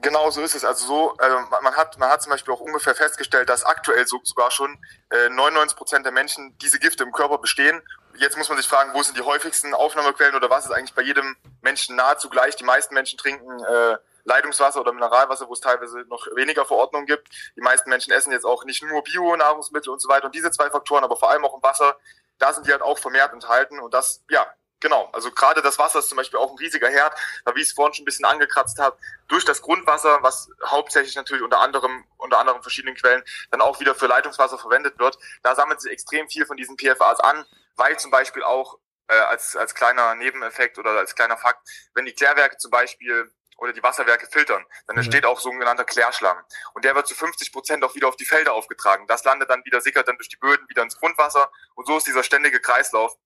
Genau 0.00 0.30
so 0.30 0.42
ist 0.42 0.54
es. 0.54 0.64
Also 0.64 0.86
so, 0.86 1.16
äh, 1.18 1.28
man 1.62 1.74
hat 1.76 1.98
man 1.98 2.08
hat 2.08 2.22
zum 2.22 2.30
Beispiel 2.30 2.54
auch 2.54 2.60
ungefähr 2.60 2.94
festgestellt, 2.94 3.48
dass 3.48 3.64
aktuell 3.64 4.06
so, 4.06 4.20
sogar 4.22 4.50
schon 4.50 4.78
äh, 5.10 5.28
99 5.28 5.76
Prozent 5.76 6.04
der 6.04 6.12
Menschen 6.12 6.56
diese 6.58 6.78
Gifte 6.78 7.04
im 7.04 7.12
Körper 7.12 7.38
bestehen 7.38 7.82
jetzt 8.18 8.36
muss 8.36 8.48
man 8.48 8.58
sich 8.58 8.68
fragen, 8.68 8.92
wo 8.94 9.02
sind 9.02 9.16
die 9.16 9.22
häufigsten 9.22 9.74
Aufnahmequellen 9.74 10.34
oder 10.34 10.50
was 10.50 10.66
ist 10.66 10.72
eigentlich 10.72 10.94
bei 10.94 11.02
jedem 11.02 11.36
Menschen 11.62 11.96
nahezu 11.96 12.28
gleich? 12.28 12.56
Die 12.56 12.64
meisten 12.64 12.94
Menschen 12.94 13.18
trinken 13.18 13.62
äh, 13.64 13.96
Leitungswasser 14.24 14.80
oder 14.80 14.92
Mineralwasser, 14.92 15.48
wo 15.48 15.54
es 15.54 15.60
teilweise 15.60 16.00
noch 16.08 16.26
weniger 16.34 16.66
Verordnungen 16.66 17.06
gibt. 17.06 17.28
Die 17.56 17.60
meisten 17.60 17.88
Menschen 17.88 18.12
essen 18.12 18.32
jetzt 18.32 18.44
auch 18.44 18.64
nicht 18.64 18.82
nur 18.82 19.02
Bio-Nahrungsmittel 19.02 19.90
und 19.90 20.00
so 20.00 20.08
weiter. 20.08 20.26
Und 20.26 20.34
diese 20.34 20.50
zwei 20.50 20.70
Faktoren, 20.70 21.04
aber 21.04 21.16
vor 21.16 21.30
allem 21.30 21.44
auch 21.44 21.54
im 21.54 21.62
Wasser, 21.62 21.96
da 22.38 22.52
sind 22.52 22.66
die 22.66 22.72
halt 22.72 22.82
auch 22.82 22.98
vermehrt 22.98 23.32
enthalten. 23.32 23.80
Und 23.80 23.94
das, 23.94 24.22
ja, 24.28 24.46
genau. 24.80 25.10
Also 25.12 25.30
gerade 25.30 25.62
das 25.62 25.78
Wasser 25.78 26.00
ist 26.00 26.08
zum 26.08 26.16
Beispiel 26.16 26.38
auch 26.38 26.50
ein 26.50 26.58
riesiger 26.58 26.88
Herd, 26.88 27.14
wie 27.54 27.60
ich 27.60 27.68
es 27.68 27.72
vorhin 27.72 27.94
schon 27.94 28.02
ein 28.02 28.06
bisschen 28.06 28.24
angekratzt 28.24 28.78
habe, 28.78 28.98
durch 29.28 29.44
das 29.44 29.62
Grundwasser, 29.62 30.22
was 30.22 30.50
hauptsächlich 30.64 31.16
natürlich 31.16 31.42
unter 31.42 31.60
anderem, 31.60 32.04
unter 32.16 32.38
anderem 32.38 32.62
verschiedenen 32.62 32.96
Quellen 32.96 33.22
dann 33.50 33.60
auch 33.60 33.80
wieder 33.80 33.94
für 33.94 34.06
Leitungswasser 34.06 34.58
verwendet 34.58 34.98
wird. 34.98 35.18
Da 35.42 35.54
sammelt 35.54 35.80
sich 35.80 35.92
extrem 35.92 36.28
viel 36.28 36.46
von 36.46 36.56
diesen 36.56 36.76
PFAs 36.76 37.20
an 37.20 37.44
weil 37.78 37.98
zum 37.98 38.10
Beispiel 38.10 38.42
auch 38.42 38.78
äh, 39.08 39.14
als, 39.14 39.56
als 39.56 39.74
kleiner 39.74 40.14
Nebeneffekt 40.16 40.78
oder 40.78 40.90
als 40.90 41.14
kleiner 41.14 41.38
Fakt, 41.38 41.66
wenn 41.94 42.04
die 42.04 42.12
Klärwerke 42.12 42.58
zum 42.58 42.70
Beispiel 42.70 43.32
oder 43.56 43.72
die 43.72 43.82
Wasserwerke 43.82 44.26
filtern, 44.26 44.64
dann 44.86 44.94
mhm. 44.94 45.00
entsteht 45.00 45.24
auch 45.24 45.40
sogenannter 45.40 45.84
Klärschlamm. 45.84 46.36
Und 46.74 46.84
der 46.84 46.94
wird 46.94 47.08
zu 47.08 47.14
50 47.14 47.52
Prozent 47.52 47.84
auch 47.84 47.94
wieder 47.94 48.06
auf 48.06 48.16
die 48.16 48.24
Felder 48.24 48.52
aufgetragen. 48.52 49.06
Das 49.08 49.24
landet 49.24 49.50
dann 49.50 49.64
wieder, 49.64 49.80
sickert 49.80 50.06
dann 50.06 50.16
durch 50.16 50.28
die 50.28 50.36
Böden 50.36 50.68
wieder 50.68 50.82
ins 50.82 50.96
Grundwasser. 50.96 51.50
Und 51.74 51.86
so 51.86 51.96
ist 51.96 52.06
dieser 52.06 52.22
ständige 52.22 52.60
Kreislauf, 52.60 53.16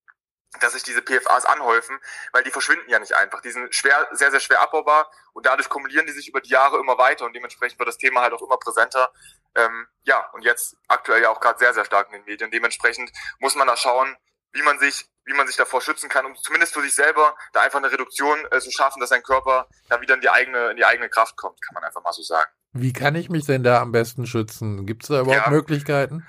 dass 0.60 0.74
sich 0.74 0.82
diese 0.82 1.02
PFAs 1.02 1.46
anhäufen, 1.46 1.98
weil 2.32 2.44
die 2.44 2.50
verschwinden 2.50 2.88
ja 2.88 2.98
nicht 2.98 3.14
einfach. 3.14 3.40
Die 3.40 3.50
sind 3.50 3.74
schwer, 3.74 4.08
sehr, 4.12 4.30
sehr 4.30 4.40
schwer 4.40 4.60
abbaubar 4.60 5.10
und 5.32 5.46
dadurch 5.46 5.68
kumulieren 5.68 6.06
die 6.06 6.12
sich 6.12 6.28
über 6.28 6.40
die 6.40 6.50
Jahre 6.50 6.78
immer 6.78 6.98
weiter 6.98 7.24
und 7.24 7.34
dementsprechend 7.34 7.78
wird 7.78 7.88
das 7.88 7.98
Thema 7.98 8.20
halt 8.20 8.32
auch 8.32 8.42
immer 8.42 8.58
präsenter. 8.58 9.12
Ähm, 9.54 9.86
ja, 10.02 10.28
und 10.32 10.42
jetzt 10.42 10.76
aktuell 10.88 11.22
ja 11.22 11.30
auch 11.30 11.40
gerade 11.40 11.58
sehr, 11.58 11.74
sehr 11.74 11.84
stark 11.84 12.08
in 12.08 12.14
den 12.14 12.24
Medien. 12.24 12.50
Dementsprechend 12.50 13.10
muss 13.38 13.54
man 13.54 13.66
da 13.66 13.76
schauen, 13.76 14.16
wie 14.52 14.62
man 14.62 14.78
sich 14.78 15.08
wie 15.24 15.34
man 15.34 15.46
sich 15.46 15.56
davor 15.56 15.80
schützen 15.80 16.08
kann, 16.08 16.26
um 16.26 16.34
zumindest 16.34 16.74
für 16.74 16.82
sich 16.82 16.96
selber 16.96 17.36
da 17.52 17.60
einfach 17.60 17.78
eine 17.78 17.92
Reduktion 17.92 18.38
äh, 18.50 18.58
zu 18.58 18.72
schaffen, 18.72 18.98
dass 18.98 19.10
sein 19.10 19.22
Körper 19.22 19.68
da 19.88 20.00
wieder 20.00 20.14
in 20.14 20.20
die 20.20 20.28
eigene 20.28 20.70
in 20.70 20.76
die 20.76 20.84
eigene 20.84 21.08
Kraft 21.08 21.36
kommt, 21.36 21.62
kann 21.62 21.74
man 21.74 21.84
einfach 21.84 22.02
mal 22.02 22.12
so 22.12 22.22
sagen. 22.22 22.50
Wie 22.72 22.92
kann 22.92 23.14
ich 23.14 23.28
mich 23.28 23.46
denn 23.46 23.62
da 23.62 23.80
am 23.80 23.92
besten 23.92 24.26
schützen? 24.26 24.86
Gibt 24.86 25.04
es 25.04 25.08
da 25.08 25.20
überhaupt 25.20 25.46
ja, 25.46 25.50
Möglichkeiten? 25.50 26.26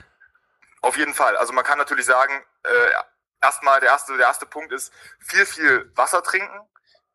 Auf 0.81 0.97
jeden 0.97 1.13
Fall. 1.13 1.37
Also 1.37 1.53
man 1.53 1.63
kann 1.63 1.77
natürlich 1.77 2.05
sagen, 2.05 2.43
äh, 2.63 2.69
erstmal 3.43 3.79
der 3.79 3.89
erste 3.89 4.17
der 4.17 4.27
erste 4.27 4.45
Punkt 4.45 4.71
ist 4.71 4.91
viel 5.19 5.45
viel 5.45 5.91
Wasser 5.95 6.23
trinken 6.23 6.59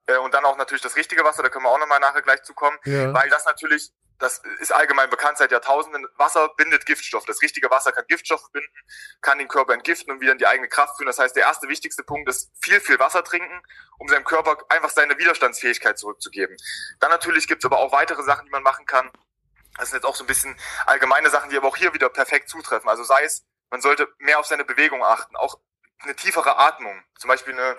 äh, 0.07 0.19
und 0.19 0.35
dann 0.35 0.45
auch 0.45 0.57
natürlich 0.57 0.83
das 0.83 0.97
richtige 0.97 1.25
Wasser. 1.25 1.43
Da 1.43 1.49
können 1.49 1.65
wir 1.65 1.71
auch 1.71 1.79
nochmal 1.79 2.01
nachher 2.01 2.23
gleich 2.23 2.43
zukommen, 2.43 2.79
ja. 2.85 3.13
weil 3.13 3.29
das 3.31 3.45
natürlich 3.47 3.91
das 4.19 4.43
ist 4.59 4.73
allgemein 4.73 5.11
bekannt 5.11 5.39
seit 5.39 5.53
Jahrtausenden. 5.53 6.07
Wasser 6.17 6.49
bindet 6.57 6.87
Giftstoff. 6.87 7.25
Das 7.25 7.41
richtige 7.41 7.71
Wasser 7.71 7.93
kann 7.93 8.05
Giftstoffe 8.09 8.51
binden, 8.53 8.75
kann 9.21 9.39
den 9.39 9.47
Körper 9.47 9.75
entgiften 9.75 10.13
und 10.13 10.21
wieder 10.21 10.33
in 10.33 10.39
die 10.39 10.47
eigene 10.47 10.69
Kraft 10.69 10.97
führen. 10.97 11.07
Das 11.07 11.21
heißt, 11.21 11.37
der 11.37 11.45
erste 11.45 11.69
wichtigste 11.69 12.03
Punkt 12.03 12.29
ist 12.29 12.51
viel, 12.61 12.81
viel 12.81 12.99
Wasser 12.99 13.23
trinken, 13.23 13.63
um 13.99 14.09
seinem 14.09 14.25
Körper 14.25 14.59
einfach 14.71 14.91
seine 14.91 15.17
Widerstandsfähigkeit 15.19 15.99
zurückzugeben. 15.99 16.57
Dann 16.99 17.11
natürlich 17.11 17.47
gibt 17.47 17.63
es 17.63 17.67
aber 17.67 17.79
auch 17.79 17.93
weitere 17.93 18.25
Sachen, 18.25 18.47
die 18.47 18.51
man 18.51 18.65
machen 18.65 18.87
kann. 18.87 19.09
Das 19.79 19.91
sind 19.91 19.99
jetzt 19.99 20.05
auch 20.05 20.17
so 20.17 20.25
ein 20.25 20.27
bisschen 20.27 20.59
allgemeine 20.87 21.31
Sachen, 21.31 21.51
die 21.51 21.57
aber 21.57 21.69
auch 21.69 21.77
hier 21.77 21.95
wieder 21.95 22.09
perfekt 22.09 22.49
zutreffen. 22.49 22.89
Also 22.89 23.05
sei 23.05 23.23
es, 23.23 23.45
man 23.71 23.81
sollte 23.81 24.09
mehr 24.19 24.41
auf 24.41 24.47
seine 24.47 24.65
Bewegung 24.65 25.05
achten, 25.05 25.37
auch 25.37 25.61
eine 26.03 26.15
tiefere 26.15 26.59
Atmung, 26.59 27.03
zum 27.19 27.29
Beispiel 27.29 27.55
eine 27.55 27.77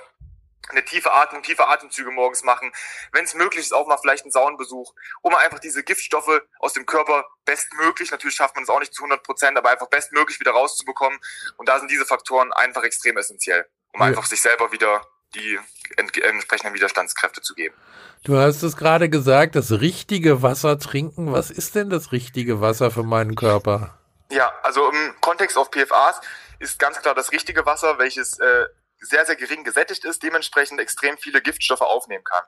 eine 0.68 0.84
tiefe 0.86 1.12
Atmung, 1.12 1.42
tiefe 1.42 1.68
Atemzüge 1.68 2.12
morgens 2.12 2.44
machen. 2.44 2.72
Wenn 3.12 3.24
es 3.24 3.34
möglich 3.34 3.62
ist, 3.62 3.74
auch 3.74 3.88
mal 3.88 3.98
vielleicht 3.98 4.24
einen 4.24 4.32
Saunenbesuch, 4.32 4.94
um 5.22 5.34
einfach 5.36 5.60
diese 5.60 5.84
Giftstoffe 5.84 6.42
aus 6.60 6.74
dem 6.74 6.86
Körper 6.86 7.26
bestmöglich, 7.46 8.12
natürlich 8.12 8.36
schafft 8.36 8.56
man 8.56 8.64
es 8.64 8.70
auch 8.70 8.80
nicht 8.80 8.94
zu 8.94 9.04
100 9.04 9.24
Prozent, 9.24 9.58
aber 9.58 9.70
einfach 9.70 9.88
bestmöglich 9.88 10.40
wieder 10.40 10.52
rauszubekommen. 10.52 11.20
Und 11.58 11.70
da 11.70 11.80
sind 11.80 11.90
diese 11.90 12.06
Faktoren 12.06 12.54
einfach 12.54 12.84
extrem 12.84 13.18
essentiell, 13.18 13.66
um 13.94 14.02
ja. 14.02 14.08
einfach 14.08 14.26
sich 14.26 14.42
selber 14.42 14.72
wieder 14.72 15.02
die 15.36 15.60
entsprechenden 15.98 16.74
Widerstandskräfte 16.74 17.42
zu 17.42 17.54
geben. 17.54 17.76
Du 18.24 18.38
hast 18.38 18.64
es 18.64 18.76
gerade 18.76 19.10
gesagt, 19.10 19.56
das 19.56 19.72
richtige 19.72 20.42
Wasser 20.42 20.80
trinken. 20.80 21.32
Was 21.32 21.52
ist 21.52 21.76
denn 21.76 21.90
das 21.90 22.12
richtige 22.12 22.62
Wasser 22.62 22.92
für 22.92 23.04
meinen 23.04 23.36
Körper? 23.36 23.99
Ja, 24.31 24.53
also 24.63 24.89
im 24.89 25.15
Kontext 25.21 25.57
auf 25.57 25.71
PFAs 25.71 26.21
ist 26.59 26.79
ganz 26.79 27.01
klar 27.01 27.15
das 27.15 27.31
richtige 27.31 27.65
Wasser, 27.65 27.98
welches 27.98 28.39
äh, 28.39 28.65
sehr, 29.01 29.25
sehr 29.25 29.36
gering 29.36 29.63
gesättigt 29.63 30.03
ist, 30.05 30.24
dementsprechend 30.24 30.79
extrem 30.79 31.17
viele 31.17 31.41
Giftstoffe 31.41 31.81
aufnehmen 31.81 32.24
kann. 32.24 32.43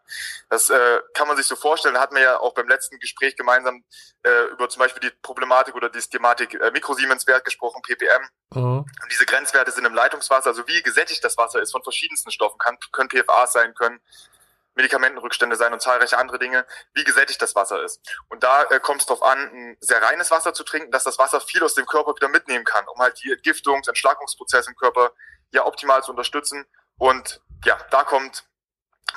Das 0.50 0.70
äh, 0.70 1.00
kann 1.14 1.28
man 1.28 1.38
sich 1.38 1.46
so 1.46 1.56
vorstellen, 1.56 1.96
da 1.96 2.02
hatten 2.02 2.16
wir 2.16 2.22
ja 2.22 2.40
auch 2.40 2.54
beim 2.54 2.68
letzten 2.68 3.00
Gespräch 3.00 3.36
gemeinsam 3.36 3.84
äh, 4.24 4.46
über 4.52 4.68
zum 4.70 4.82
Beispiel 4.82 5.10
die 5.10 5.16
Problematik 5.22 5.76
oder 5.76 5.90
die 5.90 6.00
Thematik 6.00 6.54
äh, 6.56 6.72
Mikrosiemenswert 6.72 7.46
gesprochen, 7.46 7.82
ppm. 7.82 8.22
Mhm. 8.54 8.80
Und 8.80 9.12
diese 9.12 9.26
Grenzwerte 9.26 9.72
sind 9.72 9.86
im 9.86 9.94
Leitungswasser, 9.94 10.50
also 10.50 10.68
wie 10.68 10.82
gesättigt 10.84 11.24
das 11.24 11.38
Wasser 11.38 11.62
ist 11.62 11.72
von 11.72 11.84
verschiedensten 11.84 12.32
Stoffen, 12.32 12.58
kann, 12.58 12.78
können 12.92 13.10
PFAs 13.10 13.54
sein, 13.54 13.74
können 13.74 14.02
Medikamentenrückstände 14.76 15.56
sein 15.56 15.74
und 15.74 15.82
zahlreiche 15.82 16.18
andere 16.18 16.40
Dinge, 16.40 16.66
wie 16.94 17.04
gesättigt 17.04 17.42
das 17.42 17.56
Wasser 17.56 17.84
ist. 17.84 18.02
Und 18.30 18.44
da 18.44 18.64
äh, 18.64 18.80
kommt 18.80 19.02
es 19.02 19.08
darauf 19.08 19.24
an, 19.24 19.40
ein 19.40 19.78
sehr 19.82 20.02
reines 20.02 20.32
Wasser 20.32 20.54
zu 20.54 20.64
trinken, 20.64 20.92
dass 20.92 21.04
das 21.04 21.20
Wasser 21.20 21.42
viel 21.42 21.64
aus 21.64 21.76
dem 21.76 21.86
Körper 21.86 22.16
wieder 22.16 22.30
mitnehmen 22.30 22.64
kann, 22.64 22.88
um 22.88 23.00
halt 23.00 23.22
die 23.24 23.34
Entgiftungs-, 23.34 23.88
Entschlackungsprozesse 23.88 24.70
im 24.70 24.76
Körper 24.76 25.12
ja 25.52 25.66
optimal 25.66 26.04
zu 26.04 26.12
unterstützen. 26.12 26.66
Und 26.98 27.42
ja, 27.66 27.78
da 27.92 28.04
kommt 28.04 28.46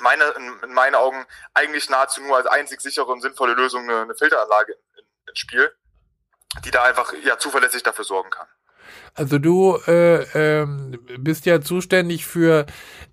meine, 0.00 0.24
in, 0.36 0.60
in 0.64 0.74
meinen 0.74 0.94
Augen 0.94 1.24
eigentlich 1.52 1.88
nahezu 1.88 2.22
nur 2.22 2.36
als 2.36 2.46
einzig 2.46 2.80
sichere 2.80 3.06
und 3.06 3.20
sinnvolle 3.20 3.54
Lösung 3.54 3.88
eine, 3.88 4.02
eine 4.02 4.14
Filteranlage 4.14 4.76
ins 5.28 5.38
Spiel, 5.38 5.70
die 6.64 6.70
da 6.70 6.82
einfach 6.82 7.12
ja 7.24 7.38
zuverlässig 7.38 7.82
dafür 7.82 8.04
sorgen 8.04 8.30
kann. 8.30 8.48
Also 9.14 9.38
du 9.38 9.78
äh, 9.86 10.22
ähm, 10.34 10.98
bist 11.18 11.46
ja 11.46 11.60
zuständig 11.60 12.26
für 12.26 12.66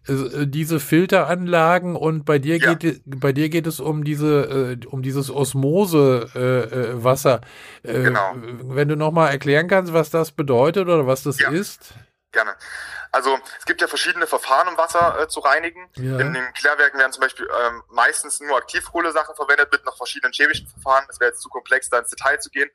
diese 0.07 0.79
Filteranlagen 0.79 1.95
und 1.95 2.25
bei 2.25 2.39
dir 2.39 2.57
ja. 2.57 2.73
geht 2.73 3.01
bei 3.05 3.33
dir 3.33 3.49
geht 3.49 3.67
es 3.67 3.79
um 3.79 4.03
diese 4.03 4.77
äh, 4.81 4.85
um 4.87 5.03
dieses 5.03 5.29
Osmose 5.29 6.29
äh, 6.33 6.39
äh 6.39 7.03
Wasser. 7.03 7.41
Äh, 7.83 8.03
genau. 8.03 8.33
Wenn 8.35 8.87
du 8.87 8.95
noch 8.95 9.11
mal 9.11 9.29
erklären 9.29 9.67
kannst, 9.67 9.93
was 9.93 10.09
das 10.09 10.31
bedeutet 10.31 10.87
oder 10.87 11.05
was 11.05 11.23
das 11.23 11.39
ja. 11.39 11.51
ist. 11.51 11.93
Gerne. 12.31 12.55
Also 13.11 13.37
es 13.59 13.65
gibt 13.65 13.81
ja 13.81 13.87
verschiedene 13.87 14.25
Verfahren, 14.25 14.69
um 14.69 14.77
Wasser 14.77 15.19
äh, 15.19 15.27
zu 15.27 15.41
reinigen. 15.41 15.89
Ja. 15.95 16.17
In 16.17 16.33
den 16.33 16.53
Klärwerken 16.53 16.97
werden 16.97 17.11
zum 17.11 17.21
Beispiel 17.21 17.47
ähm, 17.65 17.83
meistens 17.89 18.39
nur 18.39 18.57
Aktivkohlesachen 18.57 19.35
verwendet 19.35 19.69
mit 19.71 19.85
noch 19.85 19.97
verschiedenen 19.97 20.31
chemischen 20.31 20.65
Verfahren. 20.67 21.03
Das 21.07 21.19
wäre 21.19 21.31
jetzt 21.31 21.41
zu 21.41 21.49
komplex, 21.49 21.89
da 21.89 21.99
ins 21.99 22.09
Detail 22.09 22.39
zu 22.39 22.49
gehen. 22.49 22.69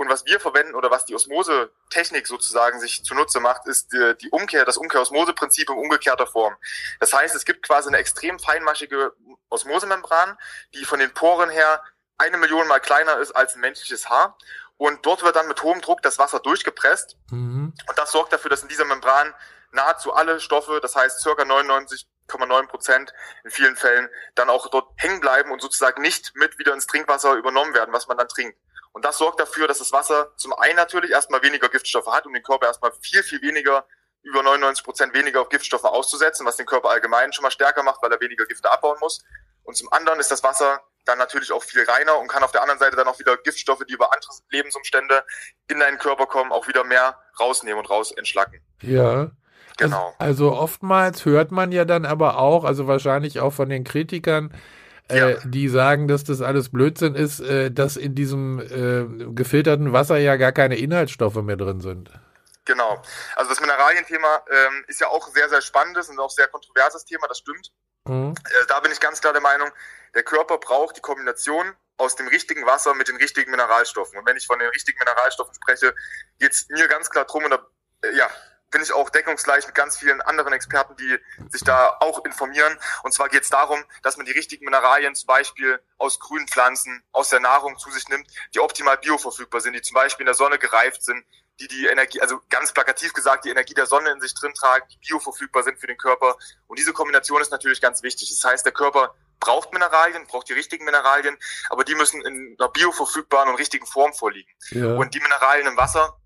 Und 0.00 0.08
was 0.08 0.24
wir 0.24 0.40
verwenden 0.40 0.74
oder 0.74 0.90
was 0.90 1.04
die 1.04 1.14
Osmose-Technik 1.14 2.26
sozusagen 2.26 2.80
sich 2.80 3.04
zunutze 3.04 3.38
macht, 3.38 3.66
ist 3.66 3.92
die, 3.92 4.16
die 4.22 4.30
Umkehr, 4.30 4.64
das 4.64 4.78
Umkehr-Osmose-Prinzip 4.78 5.68
in 5.68 5.76
umgekehrter 5.76 6.26
Form. 6.26 6.56
Das 7.00 7.12
heißt, 7.12 7.34
es 7.34 7.44
gibt 7.44 7.66
quasi 7.66 7.88
eine 7.88 7.98
extrem 7.98 8.38
feinmaschige 8.38 9.12
Osmosemembran, 9.50 10.38
die 10.72 10.86
von 10.86 11.00
den 11.00 11.12
Poren 11.12 11.50
her 11.50 11.84
eine 12.16 12.38
Million 12.38 12.66
mal 12.66 12.80
kleiner 12.80 13.18
ist 13.18 13.32
als 13.32 13.56
ein 13.56 13.60
menschliches 13.60 14.08
Haar. 14.08 14.38
Und 14.78 15.04
dort 15.04 15.22
wird 15.22 15.36
dann 15.36 15.48
mit 15.48 15.62
hohem 15.62 15.82
Druck 15.82 16.00
das 16.00 16.18
Wasser 16.18 16.40
durchgepresst. 16.40 17.18
Mhm. 17.30 17.74
Und 17.86 17.98
das 17.98 18.10
sorgt 18.10 18.32
dafür, 18.32 18.48
dass 18.48 18.62
in 18.62 18.68
dieser 18.68 18.86
Membran 18.86 19.34
nahezu 19.70 20.14
alle 20.14 20.40
Stoffe, 20.40 20.80
das 20.80 20.96
heißt 20.96 21.20
circa 21.20 21.42
99,9 21.42 22.66
Prozent 22.68 23.12
in 23.44 23.50
vielen 23.50 23.76
Fällen, 23.76 24.08
dann 24.34 24.48
auch 24.48 24.70
dort 24.70 24.90
hängen 24.96 25.20
bleiben 25.20 25.50
und 25.50 25.60
sozusagen 25.60 26.00
nicht 26.00 26.32
mit 26.36 26.58
wieder 26.58 26.72
ins 26.72 26.86
Trinkwasser 26.86 27.34
übernommen 27.34 27.74
werden, 27.74 27.92
was 27.92 28.08
man 28.08 28.16
dann 28.16 28.28
trinkt. 28.28 28.56
Und 28.92 29.04
das 29.04 29.18
sorgt 29.18 29.40
dafür, 29.40 29.68
dass 29.68 29.78
das 29.78 29.92
Wasser 29.92 30.32
zum 30.36 30.52
einen 30.54 30.76
natürlich 30.76 31.10
erstmal 31.10 31.42
weniger 31.42 31.68
Giftstoffe 31.68 32.08
hat 32.08 32.26
und 32.26 32.32
den 32.32 32.42
Körper 32.42 32.66
erstmal 32.66 32.92
viel, 33.00 33.22
viel 33.22 33.40
weniger, 33.42 33.86
über 34.22 34.42
99 34.42 34.84
Prozent 34.84 35.14
weniger 35.14 35.40
auf 35.40 35.48
Giftstoffe 35.48 35.84
auszusetzen, 35.84 36.44
was 36.44 36.56
den 36.56 36.66
Körper 36.66 36.90
allgemein 36.90 37.32
schon 37.32 37.42
mal 37.42 37.50
stärker 37.50 37.82
macht, 37.82 38.02
weil 38.02 38.12
er 38.12 38.20
weniger 38.20 38.44
Gifte 38.46 38.70
abbauen 38.70 38.98
muss. 39.00 39.24
Und 39.62 39.76
zum 39.76 39.90
anderen 39.92 40.20
ist 40.20 40.30
das 40.30 40.42
Wasser 40.42 40.80
dann 41.04 41.18
natürlich 41.18 41.52
auch 41.52 41.62
viel 41.62 41.84
reiner 41.84 42.18
und 42.18 42.28
kann 42.28 42.42
auf 42.42 42.52
der 42.52 42.62
anderen 42.62 42.78
Seite 42.78 42.96
dann 42.96 43.08
auch 43.08 43.18
wieder 43.18 43.36
Giftstoffe, 43.38 43.82
die 43.88 43.94
über 43.94 44.12
andere 44.12 44.30
Lebensumstände 44.50 45.24
in 45.68 45.80
deinen 45.80 45.98
Körper 45.98 46.26
kommen, 46.26 46.52
auch 46.52 46.68
wieder 46.68 46.84
mehr 46.84 47.18
rausnehmen 47.38 47.78
und 47.78 47.88
raus 47.88 48.12
entschlacken. 48.12 48.60
Ja. 48.82 49.30
Genau. 49.76 50.14
Also, 50.18 50.50
also 50.50 50.58
oftmals 50.58 51.24
hört 51.24 51.52
man 51.52 51.72
ja 51.72 51.86
dann 51.86 52.04
aber 52.04 52.38
auch, 52.38 52.64
also 52.64 52.86
wahrscheinlich 52.86 53.40
auch 53.40 53.52
von 53.52 53.70
den 53.70 53.84
Kritikern, 53.84 54.52
äh, 55.10 55.38
die 55.44 55.68
sagen, 55.68 56.08
dass 56.08 56.24
das 56.24 56.40
alles 56.40 56.70
Blödsinn 56.70 57.14
ist, 57.14 57.40
äh, 57.40 57.70
dass 57.70 57.96
in 57.96 58.14
diesem 58.14 58.58
äh, 58.60 59.32
gefilterten 59.34 59.92
Wasser 59.92 60.16
ja 60.18 60.36
gar 60.36 60.52
keine 60.52 60.76
Inhaltsstoffe 60.76 61.42
mehr 61.42 61.56
drin 61.56 61.80
sind. 61.80 62.10
Genau. 62.64 63.02
Also 63.36 63.50
das 63.50 63.60
Mineralienthema 63.60 64.42
ähm, 64.50 64.84
ist 64.86 65.00
ja 65.00 65.08
auch 65.08 65.26
sehr, 65.28 65.48
sehr 65.48 65.60
spannendes 65.60 66.08
und 66.08 66.18
auch 66.18 66.30
sehr 66.30 66.46
kontroverses 66.48 67.04
Thema, 67.04 67.26
das 67.26 67.38
stimmt. 67.38 67.72
Mhm. 68.06 68.34
Äh, 68.44 68.66
da 68.68 68.80
bin 68.80 68.92
ich 68.92 69.00
ganz 69.00 69.20
klar 69.20 69.32
der 69.32 69.42
Meinung, 69.42 69.70
der 70.14 70.22
Körper 70.22 70.58
braucht 70.58 70.96
die 70.96 71.00
Kombination 71.00 71.72
aus 71.96 72.16
dem 72.16 72.28
richtigen 72.28 72.64
Wasser 72.66 72.94
mit 72.94 73.08
den 73.08 73.16
richtigen 73.16 73.50
Mineralstoffen. 73.50 74.18
Und 74.18 74.26
wenn 74.26 74.36
ich 74.36 74.46
von 74.46 74.58
den 74.58 74.68
richtigen 74.68 74.98
Mineralstoffen 74.98 75.54
spreche, 75.54 75.94
geht 76.38 76.52
es 76.52 76.68
mir 76.68 76.88
ganz 76.88 77.10
klar 77.10 77.24
drum, 77.26 77.44
und 77.44 77.50
da, 77.50 77.66
äh, 78.04 78.16
ja, 78.16 78.28
bin 78.70 78.82
ich 78.82 78.92
auch 78.92 79.10
deckungsgleich 79.10 79.66
mit 79.66 79.74
ganz 79.74 79.98
vielen 79.98 80.20
anderen 80.20 80.52
Experten, 80.52 80.96
die 80.96 81.18
sich 81.50 81.62
da 81.62 81.96
auch 82.00 82.24
informieren. 82.24 82.78
Und 83.02 83.12
zwar 83.12 83.28
geht 83.28 83.42
es 83.42 83.48
darum, 83.48 83.82
dass 84.02 84.16
man 84.16 84.26
die 84.26 84.32
richtigen 84.32 84.64
Mineralien 84.64 85.14
zum 85.14 85.26
Beispiel 85.26 85.80
aus 85.98 86.20
grünen 86.20 86.48
Pflanzen, 86.48 87.02
aus 87.12 87.28
der 87.30 87.40
Nahrung 87.40 87.78
zu 87.78 87.90
sich 87.90 88.08
nimmt, 88.08 88.26
die 88.54 88.60
optimal 88.60 88.98
bioverfügbar 88.98 89.60
sind, 89.60 89.74
die 89.74 89.82
zum 89.82 89.94
Beispiel 89.94 90.24
in 90.24 90.26
der 90.26 90.34
Sonne 90.34 90.58
gereift 90.58 91.02
sind, 91.02 91.24
die 91.60 91.68
die 91.68 91.86
Energie, 91.86 92.20
also 92.20 92.40
ganz 92.48 92.72
plakativ 92.72 93.12
gesagt, 93.12 93.44
die 93.44 93.50
Energie 93.50 93.74
der 93.74 93.86
Sonne 93.86 94.10
in 94.10 94.20
sich 94.20 94.34
drin 94.34 94.54
tragen, 94.54 94.86
die 94.90 94.98
bioverfügbar 95.08 95.62
sind 95.62 95.78
für 95.78 95.86
den 95.86 95.98
Körper. 95.98 96.36
Und 96.66 96.78
diese 96.78 96.92
Kombination 96.92 97.40
ist 97.40 97.50
natürlich 97.50 97.80
ganz 97.80 98.02
wichtig. 98.02 98.30
Das 98.30 98.50
heißt, 98.50 98.64
der 98.64 98.72
Körper 98.72 99.14
braucht 99.40 99.72
Mineralien, 99.72 100.26
braucht 100.26 100.48
die 100.48 100.52
richtigen 100.52 100.84
Mineralien, 100.84 101.36
aber 101.70 101.84
die 101.84 101.94
müssen 101.94 102.24
in 102.24 102.56
einer 102.58 102.68
bioverfügbaren 102.68 103.50
und 103.50 103.56
richtigen 103.56 103.86
Form 103.86 104.12
vorliegen. 104.14 104.50
Ja. 104.70 104.94
Und 104.94 105.14
die 105.14 105.20
Mineralien 105.20 105.66
im 105.66 105.76
Wasser, 105.76 106.16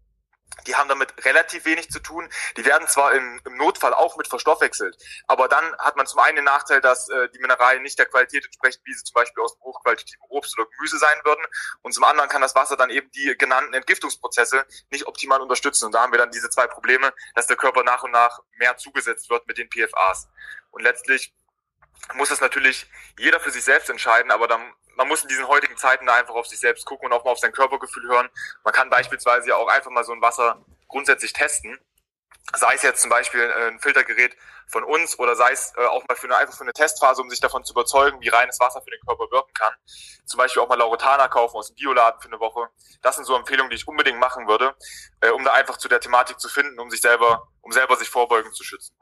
die 0.67 0.77
haben 0.77 0.89
damit 0.89 1.13
relativ 1.25 1.65
wenig 1.65 1.91
zu 1.91 2.01
tun. 2.01 2.29
Die 2.57 2.65
werden 2.65 2.87
zwar 2.89 3.13
im, 3.13 3.41
im, 3.45 3.57
Notfall 3.57 3.93
auch 3.93 4.17
mit 4.17 4.29
verstoffwechselt, 4.29 4.97
aber 5.27 5.49
dann 5.49 5.65
hat 5.79 5.97
man 5.97 6.07
zum 6.07 6.21
einen 6.21 6.37
den 6.37 6.45
Nachteil, 6.45 6.81
dass 6.81 7.09
äh, 7.09 7.29
die 7.31 7.39
Mineralien 7.39 7.83
nicht 7.83 7.99
der 7.99 8.07
Qualität 8.07 8.45
entsprechen, 8.45 8.81
wie 8.85 8.95
sie 8.95 9.05
zum 9.05 9.15
Beispiel 9.15 9.43
aus 9.43 9.59
hochqualitativen 9.61 10.25
Obst 10.29 10.59
oder 10.59 10.69
Gemüse 10.71 10.99
sein 10.99 11.19
würden. 11.25 11.45
Und 11.83 11.93
zum 11.93 12.05
anderen 12.05 12.29
kann 12.29 12.43
das 12.43 12.55
Wasser 12.55 12.77
dann 12.77 12.91
eben 12.91 13.11
die 13.13 13.37
genannten 13.37 13.75
Entgiftungsprozesse 13.75 14.65
nicht 14.91 15.07
optimal 15.07 15.41
unterstützen. 15.41 15.87
Und 15.87 15.93
da 15.93 16.03
haben 16.03 16.13
wir 16.13 16.19
dann 16.19 16.31
diese 16.31 16.51
zwei 16.51 16.67
Probleme, 16.67 17.13
dass 17.35 17.47
der 17.47 17.57
Körper 17.57 17.83
nach 17.83 18.03
und 18.03 18.13
nach 18.13 18.41
mehr 18.53 18.77
zugesetzt 18.77 19.31
wird 19.31 19.47
mit 19.47 19.59
den 19.59 19.69
PFAs. 19.69 20.29
Und 20.71 20.83
letztlich 20.83 21.35
muss 22.13 22.29
das 22.29 22.41
natürlich 22.41 22.87
jeder 23.19 23.41
für 23.41 23.51
sich 23.51 23.65
selbst 23.65 23.89
entscheiden, 23.89 24.31
aber 24.31 24.47
dann, 24.47 24.75
man 24.97 25.09
muss 25.09 25.23
in 25.23 25.29
diesen 25.29 25.49
heutigen 25.49 25.77
Zeiten 25.77 26.07
da 26.07 26.15
einfach 26.15 26.35
auf 26.35 26.47
sich 26.47 26.61
selbst 26.61 26.85
gucken 26.85 27.07
und 27.07 27.13
auch 27.13 27.25
mal 27.25 27.31
auf 27.33 27.39
sein 27.39 27.53
Körpergefühl 27.53 28.09
hören. 28.09 28.29
Man 28.65 28.75
kann 28.75 28.91
beispielsweise 28.91 29.49
ja 29.49 29.57
auch 29.57 29.69
einfach 29.69 29.91
mal 29.91 30.05
so 30.05 30.13
ein 30.13 30.23
Wasser 30.23 30.65
grundsätzlich 30.89 31.33
testen. 31.33 31.79
sei 32.57 32.75
es 32.75 32.83
jetzt 32.83 33.01
zum 33.01 33.11
Beispiel 33.11 33.41
äh, 33.41 33.69
ein 33.69 33.81
Filtergerät 33.81 34.37
von 34.69 34.85
uns 34.85 35.19
oder 35.19 35.35
sei 35.35 35.53
es 35.53 35.73
äh, 35.77 35.87
auch 35.87 36.05
mal 36.09 36.15
für 36.17 36.27
eine, 36.27 36.37
einfach 36.37 36.55
für 36.57 36.63
eine 36.63 36.73
Testphase, 36.73 37.23
um 37.23 37.31
sich 37.31 37.41
davon 37.41 37.65
zu 37.65 37.73
überzeugen, 37.73 38.21
wie 38.21 38.29
reines 38.29 38.61
Wasser 38.61 38.83
für 38.83 38.91
den 38.91 39.01
Körper 39.07 39.31
wirken 39.31 39.53
kann. 39.55 39.75
Zum 40.27 40.39
Beispiel 40.39 40.63
auch 40.63 40.69
mal 40.69 40.79
Laurotana 40.79 41.29
kaufen 41.29 41.57
aus 41.57 41.69
dem 41.69 41.77
Bioladen 41.77 42.21
für 42.21 42.29
eine 42.29 42.41
Woche. 42.41 42.69
Das 43.03 43.17
sind 43.17 43.25
so 43.25 43.35
Empfehlungen, 43.35 43.71
die 43.71 43.77
ich 43.77 43.89
unbedingt 43.89 44.19
machen 44.19 44.47
würde, 44.47 44.75
äh, 45.21 45.31
um 45.31 45.45
da 45.45 45.53
einfach 45.53 45.79
zu 45.79 45.89
der 45.89 46.01
Thematik 46.01 46.39
zu 46.39 46.49
finden, 46.49 46.79
um 46.79 46.91
sich 46.91 47.01
selber, 47.01 47.49
um 47.63 47.73
selber 47.73 47.97
sich 47.97 48.11
vorbeugen 48.11 48.53
zu 48.53 48.63
schützen. 48.63 48.95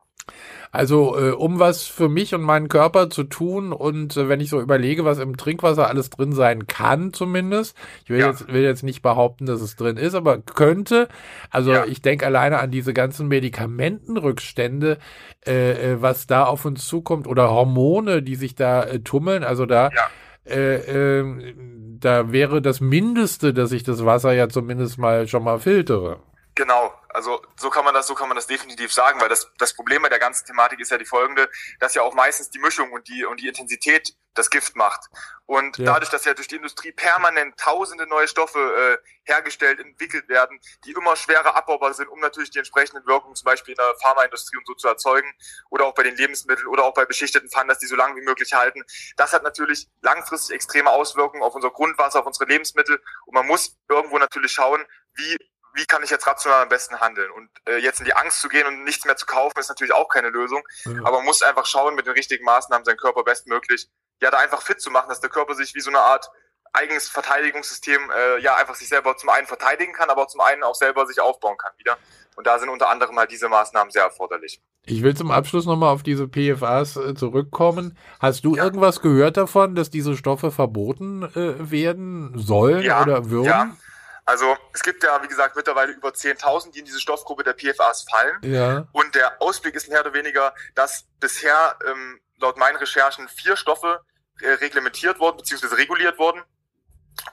Also 0.71 1.19
äh, 1.19 1.31
um 1.33 1.59
was 1.59 1.85
für 1.85 2.09
mich 2.09 2.35
und 2.35 2.41
meinen 2.41 2.69
Körper 2.69 3.11
zu 3.11 3.25
tun 3.25 3.73
und 3.73 4.17
äh, 4.17 4.29
wenn 4.29 4.41
ich 4.41 4.49
so 4.49 4.61
überlege, 4.61 5.05
was 5.05 5.19
im 5.19 5.37
Trinkwasser 5.37 5.87
alles 5.87 6.09
drin 6.09 6.33
sein 6.33 6.67
kann 6.67 7.13
zumindest, 7.13 7.77
ich 8.05 8.11
will, 8.11 8.21
ja. 8.21 8.29
jetzt, 8.29 8.49
will 8.49 8.63
jetzt 8.63 8.83
nicht 8.83 9.03
behaupten, 9.03 9.45
dass 9.45 9.61
es 9.61 9.77
drin 9.77 9.99
ist, 9.99 10.15
aber 10.15 10.39
könnte, 10.39 11.09
also 11.51 11.73
ja. 11.73 11.85
ich 11.85 12.01
denke 12.01 12.25
alleine 12.25 12.59
an 12.59 12.71
diese 12.71 12.95
ganzen 12.95 13.29
Medikamentenrückstände, 13.29 14.99
äh, 15.47 15.93
äh, 15.93 16.03
was 16.03 16.27
da 16.27 16.45
auf 16.45 16.65
uns 16.65 16.87
zukommt 16.87 17.27
oder 17.27 17.51
Hormone, 17.51 18.23
die 18.23 18.37
sich 18.37 18.55
da 18.55 18.85
äh, 18.85 19.01
tummeln, 19.01 19.45
also 19.45 19.67
da... 19.67 19.91
Ja. 19.95 20.09
Äh, 20.45 21.21
äh, 21.21 21.55
da 22.01 22.33
wäre 22.33 22.61
das 22.61 22.81
Mindeste, 22.81 23.55
dass 23.55 23.71
ich 23.71 23.85
das 23.85 24.05
Wasser 24.05 24.33
ja 24.33 24.49
zumindest 24.49 24.99
mal 24.99 25.29
schon 25.29 25.45
mal 25.45 25.61
filtere. 25.61 26.19
Genau, 26.57 26.91
also 27.15 27.43
so 27.57 27.71
kann 27.71 27.85
man 27.85 27.95
das, 27.95 28.07
so 28.07 28.15
kann 28.15 28.29
man 28.29 28.37
das 28.37 28.47
definitiv 28.47 28.93
sagen, 28.93 29.21
weil 29.21 29.29
das, 29.29 29.51
das 29.59 29.75
Problem 29.75 30.03
bei 30.03 30.09
der 30.09 30.19
ganzen 30.19 30.47
Thematik 30.47 30.81
ist 30.81 30.91
ja 30.91 30.99
die 30.99 31.05
folgende, 31.05 31.49
dass 31.81 31.95
ja 31.95 32.03
auch 32.03 32.15
meistens 32.15 32.51
die 32.51 32.59
Mischung 32.59 32.93
und 32.93 33.09
die 33.09 33.25
und 33.25 33.41
die 33.41 33.49
Intensität 33.49 34.15
das 34.35 34.51
Gift 34.51 34.77
macht. 34.77 35.07
Und 35.47 35.77
ja. 35.77 35.85
dadurch, 35.85 36.11
dass 36.11 36.25
ja 36.25 36.33
durch 36.35 36.49
die 36.49 36.57
Industrie 36.57 36.93
permanent 36.93 37.59
tausende 37.59 38.07
neue 38.07 38.27
Stoffe 38.29 38.59
äh, 38.59 39.31
hergestellt, 39.31 39.79
entwickelt 39.81 40.29
werden, 40.29 40.59
die 40.85 40.93
immer 40.93 41.17
schwerer 41.17 41.55
abbaubar 41.55 41.93
sind, 41.93 42.09
um 42.09 42.21
natürlich 42.21 42.51
die 42.51 42.59
entsprechenden 42.59 43.07
Wirkungen 43.07 43.35
zum 43.35 43.45
Beispiel 43.45 43.73
in 43.73 43.77
der 43.77 43.95
Pharmaindustrie 44.01 44.57
und 44.57 44.67
so 44.67 44.75
zu 44.75 44.89
erzeugen, 44.89 45.31
oder 45.71 45.85
auch 45.85 45.95
bei 45.95 46.03
den 46.03 46.17
Lebensmitteln 46.17 46.67
oder 46.69 46.85
auch 46.85 46.95
bei 46.95 47.05
beschichteten 47.05 47.51
Pfannen, 47.51 47.69
dass 47.69 47.79
die 47.79 47.87
so 47.87 47.97
lange 47.97 48.17
wie 48.17 48.25
möglich 48.25 48.55
halten. 48.55 48.83
Das 49.17 49.33
hat 49.33 49.43
natürlich 49.43 49.89
langfristig 50.01 50.55
extreme 50.55 50.91
Auswirkungen 50.91 51.43
auf 51.43 51.55
unser 51.55 51.71
Grundwasser, 51.71 52.21
auf 52.21 52.27
unsere 52.27 52.47
Lebensmittel. 52.47 53.03
Und 53.27 53.35
man 53.35 53.47
muss 53.47 53.77
irgendwo 53.89 54.19
natürlich 54.19 54.53
schauen, 54.53 54.85
wie 55.15 55.37
wie 55.75 55.87
kann 55.87 56.03
ich 56.03 56.11
jetzt 56.11 56.27
rational 56.27 56.63
am 56.63 56.69
besten 56.69 57.01
handeln? 57.01 57.31
Und 57.31 57.49
äh, 57.67 57.79
jetzt 57.79 58.01
in 58.01 58.07
die 58.07 58.15
Angst 58.15 58.41
zu 58.41 58.49
gehen 58.49 58.67
und 58.67 58.85
nichts 58.85 59.05
mehr 59.05 59.17
zu 59.17 59.27
kaufen, 59.27 59.59
ist 59.59 59.69
natürlich 59.69 59.95
auch 59.95 60.09
keine 60.09 60.29
Lösung. 60.29 60.63
Ja. 60.85 60.93
Aber 61.05 61.19
man 61.19 61.27
muss 61.27 61.43
einfach 61.43 61.67
schauen, 61.67 61.95
mit 61.95 62.07
den 62.07 62.15
richtigen 62.15 62.45
Maßnahmen 62.45 62.85
seinen 62.85 62.97
Körper 62.97 63.25
bestmöglich, 63.25 63.89
ja, 64.21 64.31
da 64.31 64.39
einfach 64.39 64.63
fit 64.63 64.81
zu 64.81 64.91
machen, 64.91 65.09
dass 65.09 65.21
der 65.21 65.31
Körper 65.31 65.55
sich 65.55 65.75
wie 65.75 65.81
so 65.81 65.91
eine 65.91 66.01
Art 66.01 66.31
eigenes 66.73 67.09
Verteidigungssystem, 67.09 68.01
äh, 68.11 68.41
ja, 68.41 68.57
einfach 68.57 68.75
sich 68.75 68.89
selber 68.89 69.17
zum 69.17 69.29
einen 69.29 69.47
verteidigen 69.47 69.93
kann, 69.93 70.11
aber 70.11 70.27
zum 70.29 70.41
einen 70.41 70.63
auch 70.63 70.75
selber 70.75 71.07
sich 71.07 71.21
aufbauen 71.21 71.59
kann 71.59 71.73
wieder. 71.77 71.99
Und 72.35 72.47
da 72.47 72.59
sind 72.59 72.71
unter 72.71 72.89
anderem 72.89 73.19
halt 73.19 73.31
diese 73.31 73.49
Maßnahmen 73.49 73.91
sehr 73.91 74.05
erforderlich. 74.05 74.61
Ich 74.87 75.03
will 75.03 75.15
zum 75.15 75.31
Abschluss 75.31 75.67
nochmal 75.67 75.91
auf 75.91 76.03
diese 76.03 76.29
PFAs 76.29 76.97
äh, 76.97 77.15
zurückkommen. 77.15 77.97
Hast 78.21 78.45
du 78.45 78.57
ja. 78.57 78.65
irgendwas 78.65 79.01
gehört 79.01 79.37
davon, 79.37 79.75
dass 79.75 79.91
diese 79.91 80.17
Stoffe 80.17 80.51
verboten 80.51 81.23
äh, 81.23 81.71
werden 81.71 82.33
sollen 82.37 82.83
ja, 82.83 83.03
oder 83.03 83.31
würden? 83.31 83.47
Ja. 83.47 83.77
Also 84.25 84.57
es 84.73 84.83
gibt 84.83 85.03
ja, 85.03 85.21
wie 85.23 85.29
gesagt, 85.29 85.57
mittlerweile 85.57 85.93
über 85.93 86.11
10.000, 86.11 86.73
die 86.73 86.81
in 86.81 86.85
diese 86.85 87.01
Stoffgruppe 87.01 87.43
der 87.43 87.55
PFAs 87.55 88.07
fallen. 88.09 88.39
Ja. 88.43 88.87
Und 88.93 89.15
der 89.15 89.43
Ausblick 89.43 89.75
ist 89.75 89.89
mehr 89.89 90.01
oder 90.01 90.15
weniger, 90.15 90.55
dass 90.75 91.07
bisher 91.19 91.77
ähm, 91.87 92.21
laut 92.39 92.57
meinen 92.57 92.77
Recherchen 92.77 93.29
vier 93.29 93.57
Stoffe 93.57 94.01
äh, 94.41 94.51
reglementiert 94.51 95.19
wurden, 95.19 95.39
beziehungsweise 95.39 95.77
reguliert 95.77 96.19
wurden. 96.19 96.43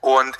Und 0.01 0.37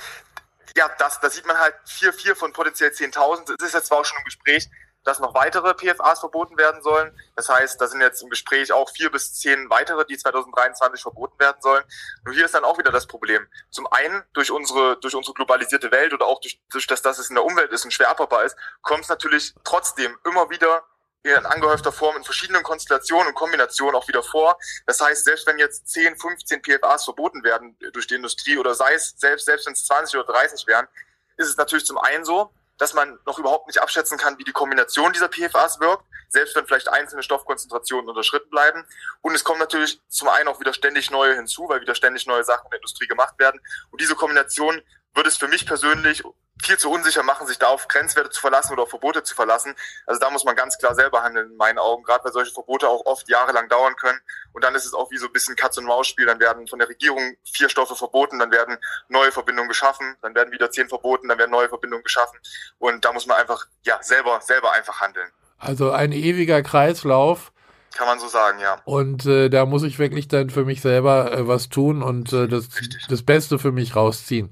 ja, 0.76 0.90
das, 0.98 1.20
da 1.20 1.30
sieht 1.30 1.46
man 1.46 1.58
halt 1.58 1.74
vier, 1.86 2.12
vier 2.12 2.34
von 2.34 2.52
potenziell 2.52 2.90
10.000. 2.90 3.54
Es 3.58 3.66
ist 3.66 3.74
jetzt 3.74 3.86
zwar 3.86 3.98
auch 3.98 4.04
schon 4.04 4.18
im 4.18 4.24
Gespräch, 4.24 4.68
dass 5.04 5.18
noch 5.18 5.34
weitere 5.34 5.74
PFAs 5.74 6.20
verboten 6.20 6.58
werden 6.58 6.82
sollen. 6.82 7.16
Das 7.36 7.48
heißt, 7.48 7.80
da 7.80 7.86
sind 7.86 8.00
jetzt 8.00 8.22
im 8.22 8.30
Gespräch 8.30 8.72
auch 8.72 8.90
vier 8.90 9.10
bis 9.10 9.34
zehn 9.34 9.70
weitere, 9.70 10.04
die 10.04 10.16
2023 10.16 11.00
verboten 11.02 11.38
werden 11.38 11.60
sollen. 11.60 11.84
Nur 12.24 12.34
hier 12.34 12.44
ist 12.44 12.54
dann 12.54 12.64
auch 12.64 12.78
wieder 12.78 12.92
das 12.92 13.06
Problem. 13.06 13.46
Zum 13.70 13.86
einen 13.86 14.22
durch 14.32 14.50
unsere, 14.50 14.98
durch 15.00 15.14
unsere 15.14 15.34
globalisierte 15.34 15.90
Welt 15.90 16.12
oder 16.12 16.26
auch 16.26 16.40
durch, 16.40 16.60
durch 16.70 16.86
das, 16.86 17.02
dass 17.02 17.18
es 17.18 17.30
in 17.30 17.36
der 17.36 17.44
Umwelt 17.44 17.72
ist 17.72 17.84
und 17.84 17.92
schwer 17.92 18.10
abbaubar 18.10 18.44
ist, 18.44 18.56
kommt 18.82 19.02
es 19.02 19.08
natürlich 19.08 19.54
trotzdem 19.64 20.18
immer 20.24 20.50
wieder 20.50 20.84
in 21.22 21.46
angehäufter 21.46 21.92
Form 21.92 22.16
in 22.16 22.24
verschiedenen 22.24 22.62
Konstellationen 22.62 23.28
und 23.28 23.34
Kombinationen 23.34 23.94
auch 23.94 24.08
wieder 24.08 24.22
vor. 24.22 24.58
Das 24.86 25.00
heißt, 25.00 25.24
selbst 25.24 25.46
wenn 25.46 25.58
jetzt 25.58 25.88
10, 25.88 26.16
15 26.16 26.62
PFAs 26.62 27.04
verboten 27.04 27.44
werden 27.44 27.76
durch 27.92 28.06
die 28.06 28.14
Industrie 28.14 28.56
oder 28.56 28.74
sei 28.74 28.94
es 28.94 29.14
selbst, 29.16 29.44
selbst 29.44 29.66
wenn 29.66 29.74
es 29.74 29.84
20 29.84 30.18
oder 30.18 30.32
30 30.32 30.66
wären, 30.66 30.88
ist 31.36 31.48
es 31.48 31.56
natürlich 31.56 31.84
zum 31.84 31.98
einen 31.98 32.24
so, 32.24 32.52
dass 32.80 32.94
man 32.94 33.18
noch 33.26 33.38
überhaupt 33.38 33.66
nicht 33.66 33.80
abschätzen 33.80 34.16
kann, 34.16 34.38
wie 34.38 34.44
die 34.44 34.52
Kombination 34.52 35.12
dieser 35.12 35.28
PFAs 35.28 35.80
wirkt, 35.80 36.02
selbst 36.30 36.56
wenn 36.56 36.66
vielleicht 36.66 36.88
einzelne 36.88 37.22
Stoffkonzentrationen 37.22 38.08
unterschritten 38.08 38.48
bleiben. 38.48 38.86
Und 39.20 39.34
es 39.34 39.44
kommen 39.44 39.60
natürlich 39.60 40.00
zum 40.08 40.28
einen 40.28 40.48
auch 40.48 40.60
wieder 40.60 40.72
ständig 40.72 41.10
neue 41.10 41.34
hinzu, 41.34 41.68
weil 41.68 41.82
wieder 41.82 41.94
ständig 41.94 42.26
neue 42.26 42.42
Sachen 42.42 42.64
in 42.64 42.70
der 42.70 42.78
Industrie 42.78 43.06
gemacht 43.06 43.38
werden. 43.38 43.60
Und 43.90 44.00
diese 44.00 44.14
Kombination 44.14 44.80
wird 45.14 45.26
es 45.26 45.36
für 45.36 45.46
mich 45.46 45.66
persönlich 45.66 46.24
viel 46.62 46.78
zu 46.78 46.90
unsicher 46.90 47.22
machen, 47.22 47.46
sich 47.46 47.58
da 47.58 47.68
auf 47.68 47.88
Grenzwerte 47.88 48.30
zu 48.30 48.40
verlassen 48.40 48.72
oder 48.72 48.82
auf 48.82 48.90
Verbote 48.90 49.22
zu 49.22 49.34
verlassen. 49.34 49.74
Also 50.06 50.20
da 50.20 50.30
muss 50.30 50.44
man 50.44 50.56
ganz 50.56 50.78
klar 50.78 50.94
selber 50.94 51.22
handeln 51.22 51.50
in 51.50 51.56
meinen 51.56 51.78
Augen, 51.78 52.02
gerade 52.02 52.24
weil 52.24 52.32
solche 52.32 52.52
Verbote 52.52 52.88
auch 52.88 53.06
oft 53.06 53.28
jahrelang 53.28 53.68
dauern 53.68 53.96
können. 53.96 54.20
Und 54.52 54.64
dann 54.64 54.74
ist 54.74 54.84
es 54.84 54.94
auch 54.94 55.10
wie 55.10 55.18
so 55.18 55.26
ein 55.26 55.32
bisschen 55.32 55.56
Katz-und-Maus-Spiel. 55.56 56.26
Dann 56.26 56.40
werden 56.40 56.66
von 56.66 56.78
der 56.78 56.88
Regierung 56.88 57.36
vier 57.52 57.68
Stoffe 57.68 57.96
verboten, 57.96 58.38
dann 58.38 58.50
werden 58.50 58.78
neue 59.08 59.32
Verbindungen 59.32 59.68
geschaffen, 59.68 60.16
dann 60.22 60.34
werden 60.34 60.52
wieder 60.52 60.70
zehn 60.70 60.88
verboten, 60.88 61.28
dann 61.28 61.38
werden 61.38 61.50
neue 61.50 61.68
Verbindungen 61.68 62.04
geschaffen. 62.04 62.38
Und 62.78 63.04
da 63.04 63.12
muss 63.12 63.26
man 63.26 63.38
einfach, 63.38 63.66
ja, 63.82 64.02
selber, 64.02 64.40
selber 64.40 64.72
einfach 64.72 65.00
handeln. 65.00 65.30
Also 65.58 65.90
ein 65.90 66.12
ewiger 66.12 66.62
Kreislauf. 66.62 67.52
Kann 67.96 68.06
man 68.06 68.20
so 68.20 68.28
sagen, 68.28 68.60
ja. 68.60 68.80
Und 68.84 69.26
äh, 69.26 69.48
da 69.48 69.66
muss 69.66 69.82
ich 69.82 69.98
wirklich 69.98 70.28
dann 70.28 70.48
für 70.50 70.64
mich 70.64 70.80
selber 70.80 71.32
äh, 71.32 71.48
was 71.48 71.68
tun 71.68 72.02
und 72.02 72.32
äh, 72.32 72.46
das, 72.46 72.68
das 73.08 73.22
Beste 73.24 73.58
für 73.58 73.72
mich 73.72 73.96
rausziehen. 73.96 74.50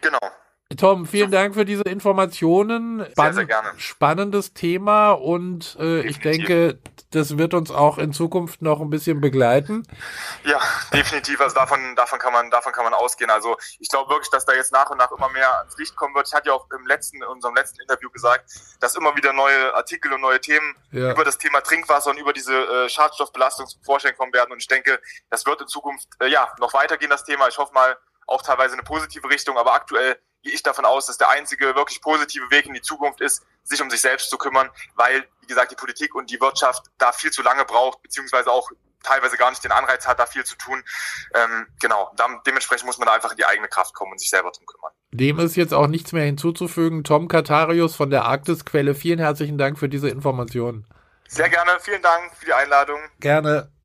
Genau. 0.00 0.18
Tom, 0.76 1.04
vielen 1.04 1.32
Dank 1.32 1.54
für 1.54 1.64
diese 1.64 1.82
Informationen. 1.82 3.04
Spann 3.10 3.26
sehr, 3.26 3.32
sehr 3.34 3.44
gerne. 3.46 3.72
Spannendes 3.76 4.54
Thema 4.54 5.12
und 5.12 5.76
äh, 5.80 6.02
ich 6.02 6.20
denke, 6.20 6.78
das 7.10 7.38
wird 7.38 7.54
uns 7.54 7.72
auch 7.72 7.98
in 7.98 8.12
Zukunft 8.12 8.62
noch 8.62 8.80
ein 8.80 8.88
bisschen 8.88 9.20
begleiten. 9.20 9.82
Ja, 10.44 10.60
definitiv. 10.92 11.40
Also 11.40 11.56
davon, 11.56 11.96
davon 11.96 12.20
kann 12.20 12.32
man, 12.32 12.50
davon 12.50 12.72
kann 12.72 12.84
man 12.84 12.94
ausgehen. 12.94 13.30
Also 13.30 13.56
ich 13.80 13.88
glaube 13.88 14.10
wirklich, 14.10 14.30
dass 14.30 14.46
da 14.46 14.52
jetzt 14.52 14.72
nach 14.72 14.88
und 14.90 14.98
nach 14.98 15.10
immer 15.10 15.28
mehr 15.30 15.58
ans 15.58 15.76
Licht 15.76 15.96
kommen 15.96 16.14
wird. 16.14 16.28
Ich 16.28 16.34
hatte 16.34 16.50
ja 16.50 16.54
auch 16.54 16.68
im 16.70 16.86
letzten, 16.86 17.16
in 17.16 17.24
unserem 17.24 17.56
letzten 17.56 17.80
Interview 17.80 18.08
gesagt, 18.10 18.48
dass 18.78 18.94
immer 18.94 19.16
wieder 19.16 19.32
neue 19.32 19.74
Artikel 19.74 20.12
und 20.12 20.20
neue 20.20 20.40
Themen 20.40 20.76
ja. 20.92 21.10
über 21.10 21.24
das 21.24 21.38
Thema 21.38 21.62
Trinkwasser 21.62 22.10
und 22.10 22.18
über 22.18 22.32
diese 22.32 22.54
äh, 22.54 22.88
Schadstoffbelastung 22.88 23.66
zum 23.66 23.82
Vorschein 23.82 24.16
kommen 24.16 24.32
werden. 24.32 24.52
Und 24.52 24.58
ich 24.58 24.68
denke, 24.68 25.00
das 25.30 25.44
wird 25.46 25.60
in 25.60 25.66
Zukunft 25.66 26.06
äh, 26.20 26.28
ja 26.28 26.48
noch 26.60 26.72
weitergehen, 26.74 27.10
das 27.10 27.24
Thema. 27.24 27.48
Ich 27.48 27.58
hoffe 27.58 27.74
mal 27.74 27.96
auch 28.28 28.42
teilweise 28.42 28.74
in 28.74 28.80
eine 28.80 28.86
positive 28.86 29.28
Richtung, 29.28 29.58
aber 29.58 29.74
aktuell 29.74 30.16
gehe 30.42 30.52
ich 30.52 30.62
davon 30.62 30.84
aus, 30.84 31.06
dass 31.06 31.18
der 31.18 31.28
einzige 31.28 31.74
wirklich 31.74 32.00
positive 32.00 32.50
Weg 32.50 32.66
in 32.66 32.74
die 32.74 32.82
Zukunft 32.82 33.20
ist, 33.20 33.42
sich 33.62 33.80
um 33.82 33.90
sich 33.90 34.00
selbst 34.00 34.30
zu 34.30 34.38
kümmern, 34.38 34.70
weil, 34.94 35.26
wie 35.40 35.46
gesagt, 35.46 35.70
die 35.70 35.76
Politik 35.76 36.14
und 36.14 36.30
die 36.30 36.40
Wirtschaft 36.40 36.86
da 36.98 37.12
viel 37.12 37.30
zu 37.30 37.42
lange 37.42 37.64
braucht, 37.64 38.02
beziehungsweise 38.02 38.50
auch 38.50 38.70
teilweise 39.02 39.36
gar 39.36 39.50
nicht 39.50 39.64
den 39.64 39.72
Anreiz 39.72 40.06
hat, 40.06 40.18
da 40.18 40.26
viel 40.26 40.44
zu 40.44 40.56
tun. 40.56 40.82
Ähm, 41.34 41.66
genau, 41.80 42.12
dann, 42.16 42.40
dementsprechend 42.46 42.86
muss 42.86 42.98
man 42.98 43.06
da 43.06 43.14
einfach 43.14 43.30
in 43.30 43.36
die 43.36 43.46
eigene 43.46 43.68
Kraft 43.68 43.94
kommen 43.94 44.12
und 44.12 44.18
sich 44.18 44.30
selber 44.30 44.50
drum 44.50 44.66
kümmern. 44.66 44.92
Dem 45.12 45.38
ist 45.38 45.56
jetzt 45.56 45.74
auch 45.74 45.86
nichts 45.86 46.12
mehr 46.12 46.24
hinzuzufügen. 46.24 47.02
Tom 47.04 47.28
Katarius 47.28 47.96
von 47.96 48.10
der 48.10 48.24
Arktisquelle, 48.24 48.94
vielen 48.94 49.18
herzlichen 49.18 49.58
Dank 49.58 49.78
für 49.78 49.88
diese 49.88 50.08
Informationen. 50.08 50.86
Sehr 51.28 51.48
gerne, 51.48 51.78
vielen 51.80 52.02
Dank 52.02 52.34
für 52.36 52.46
die 52.46 52.52
Einladung. 52.52 53.00
Gerne. 53.20 53.70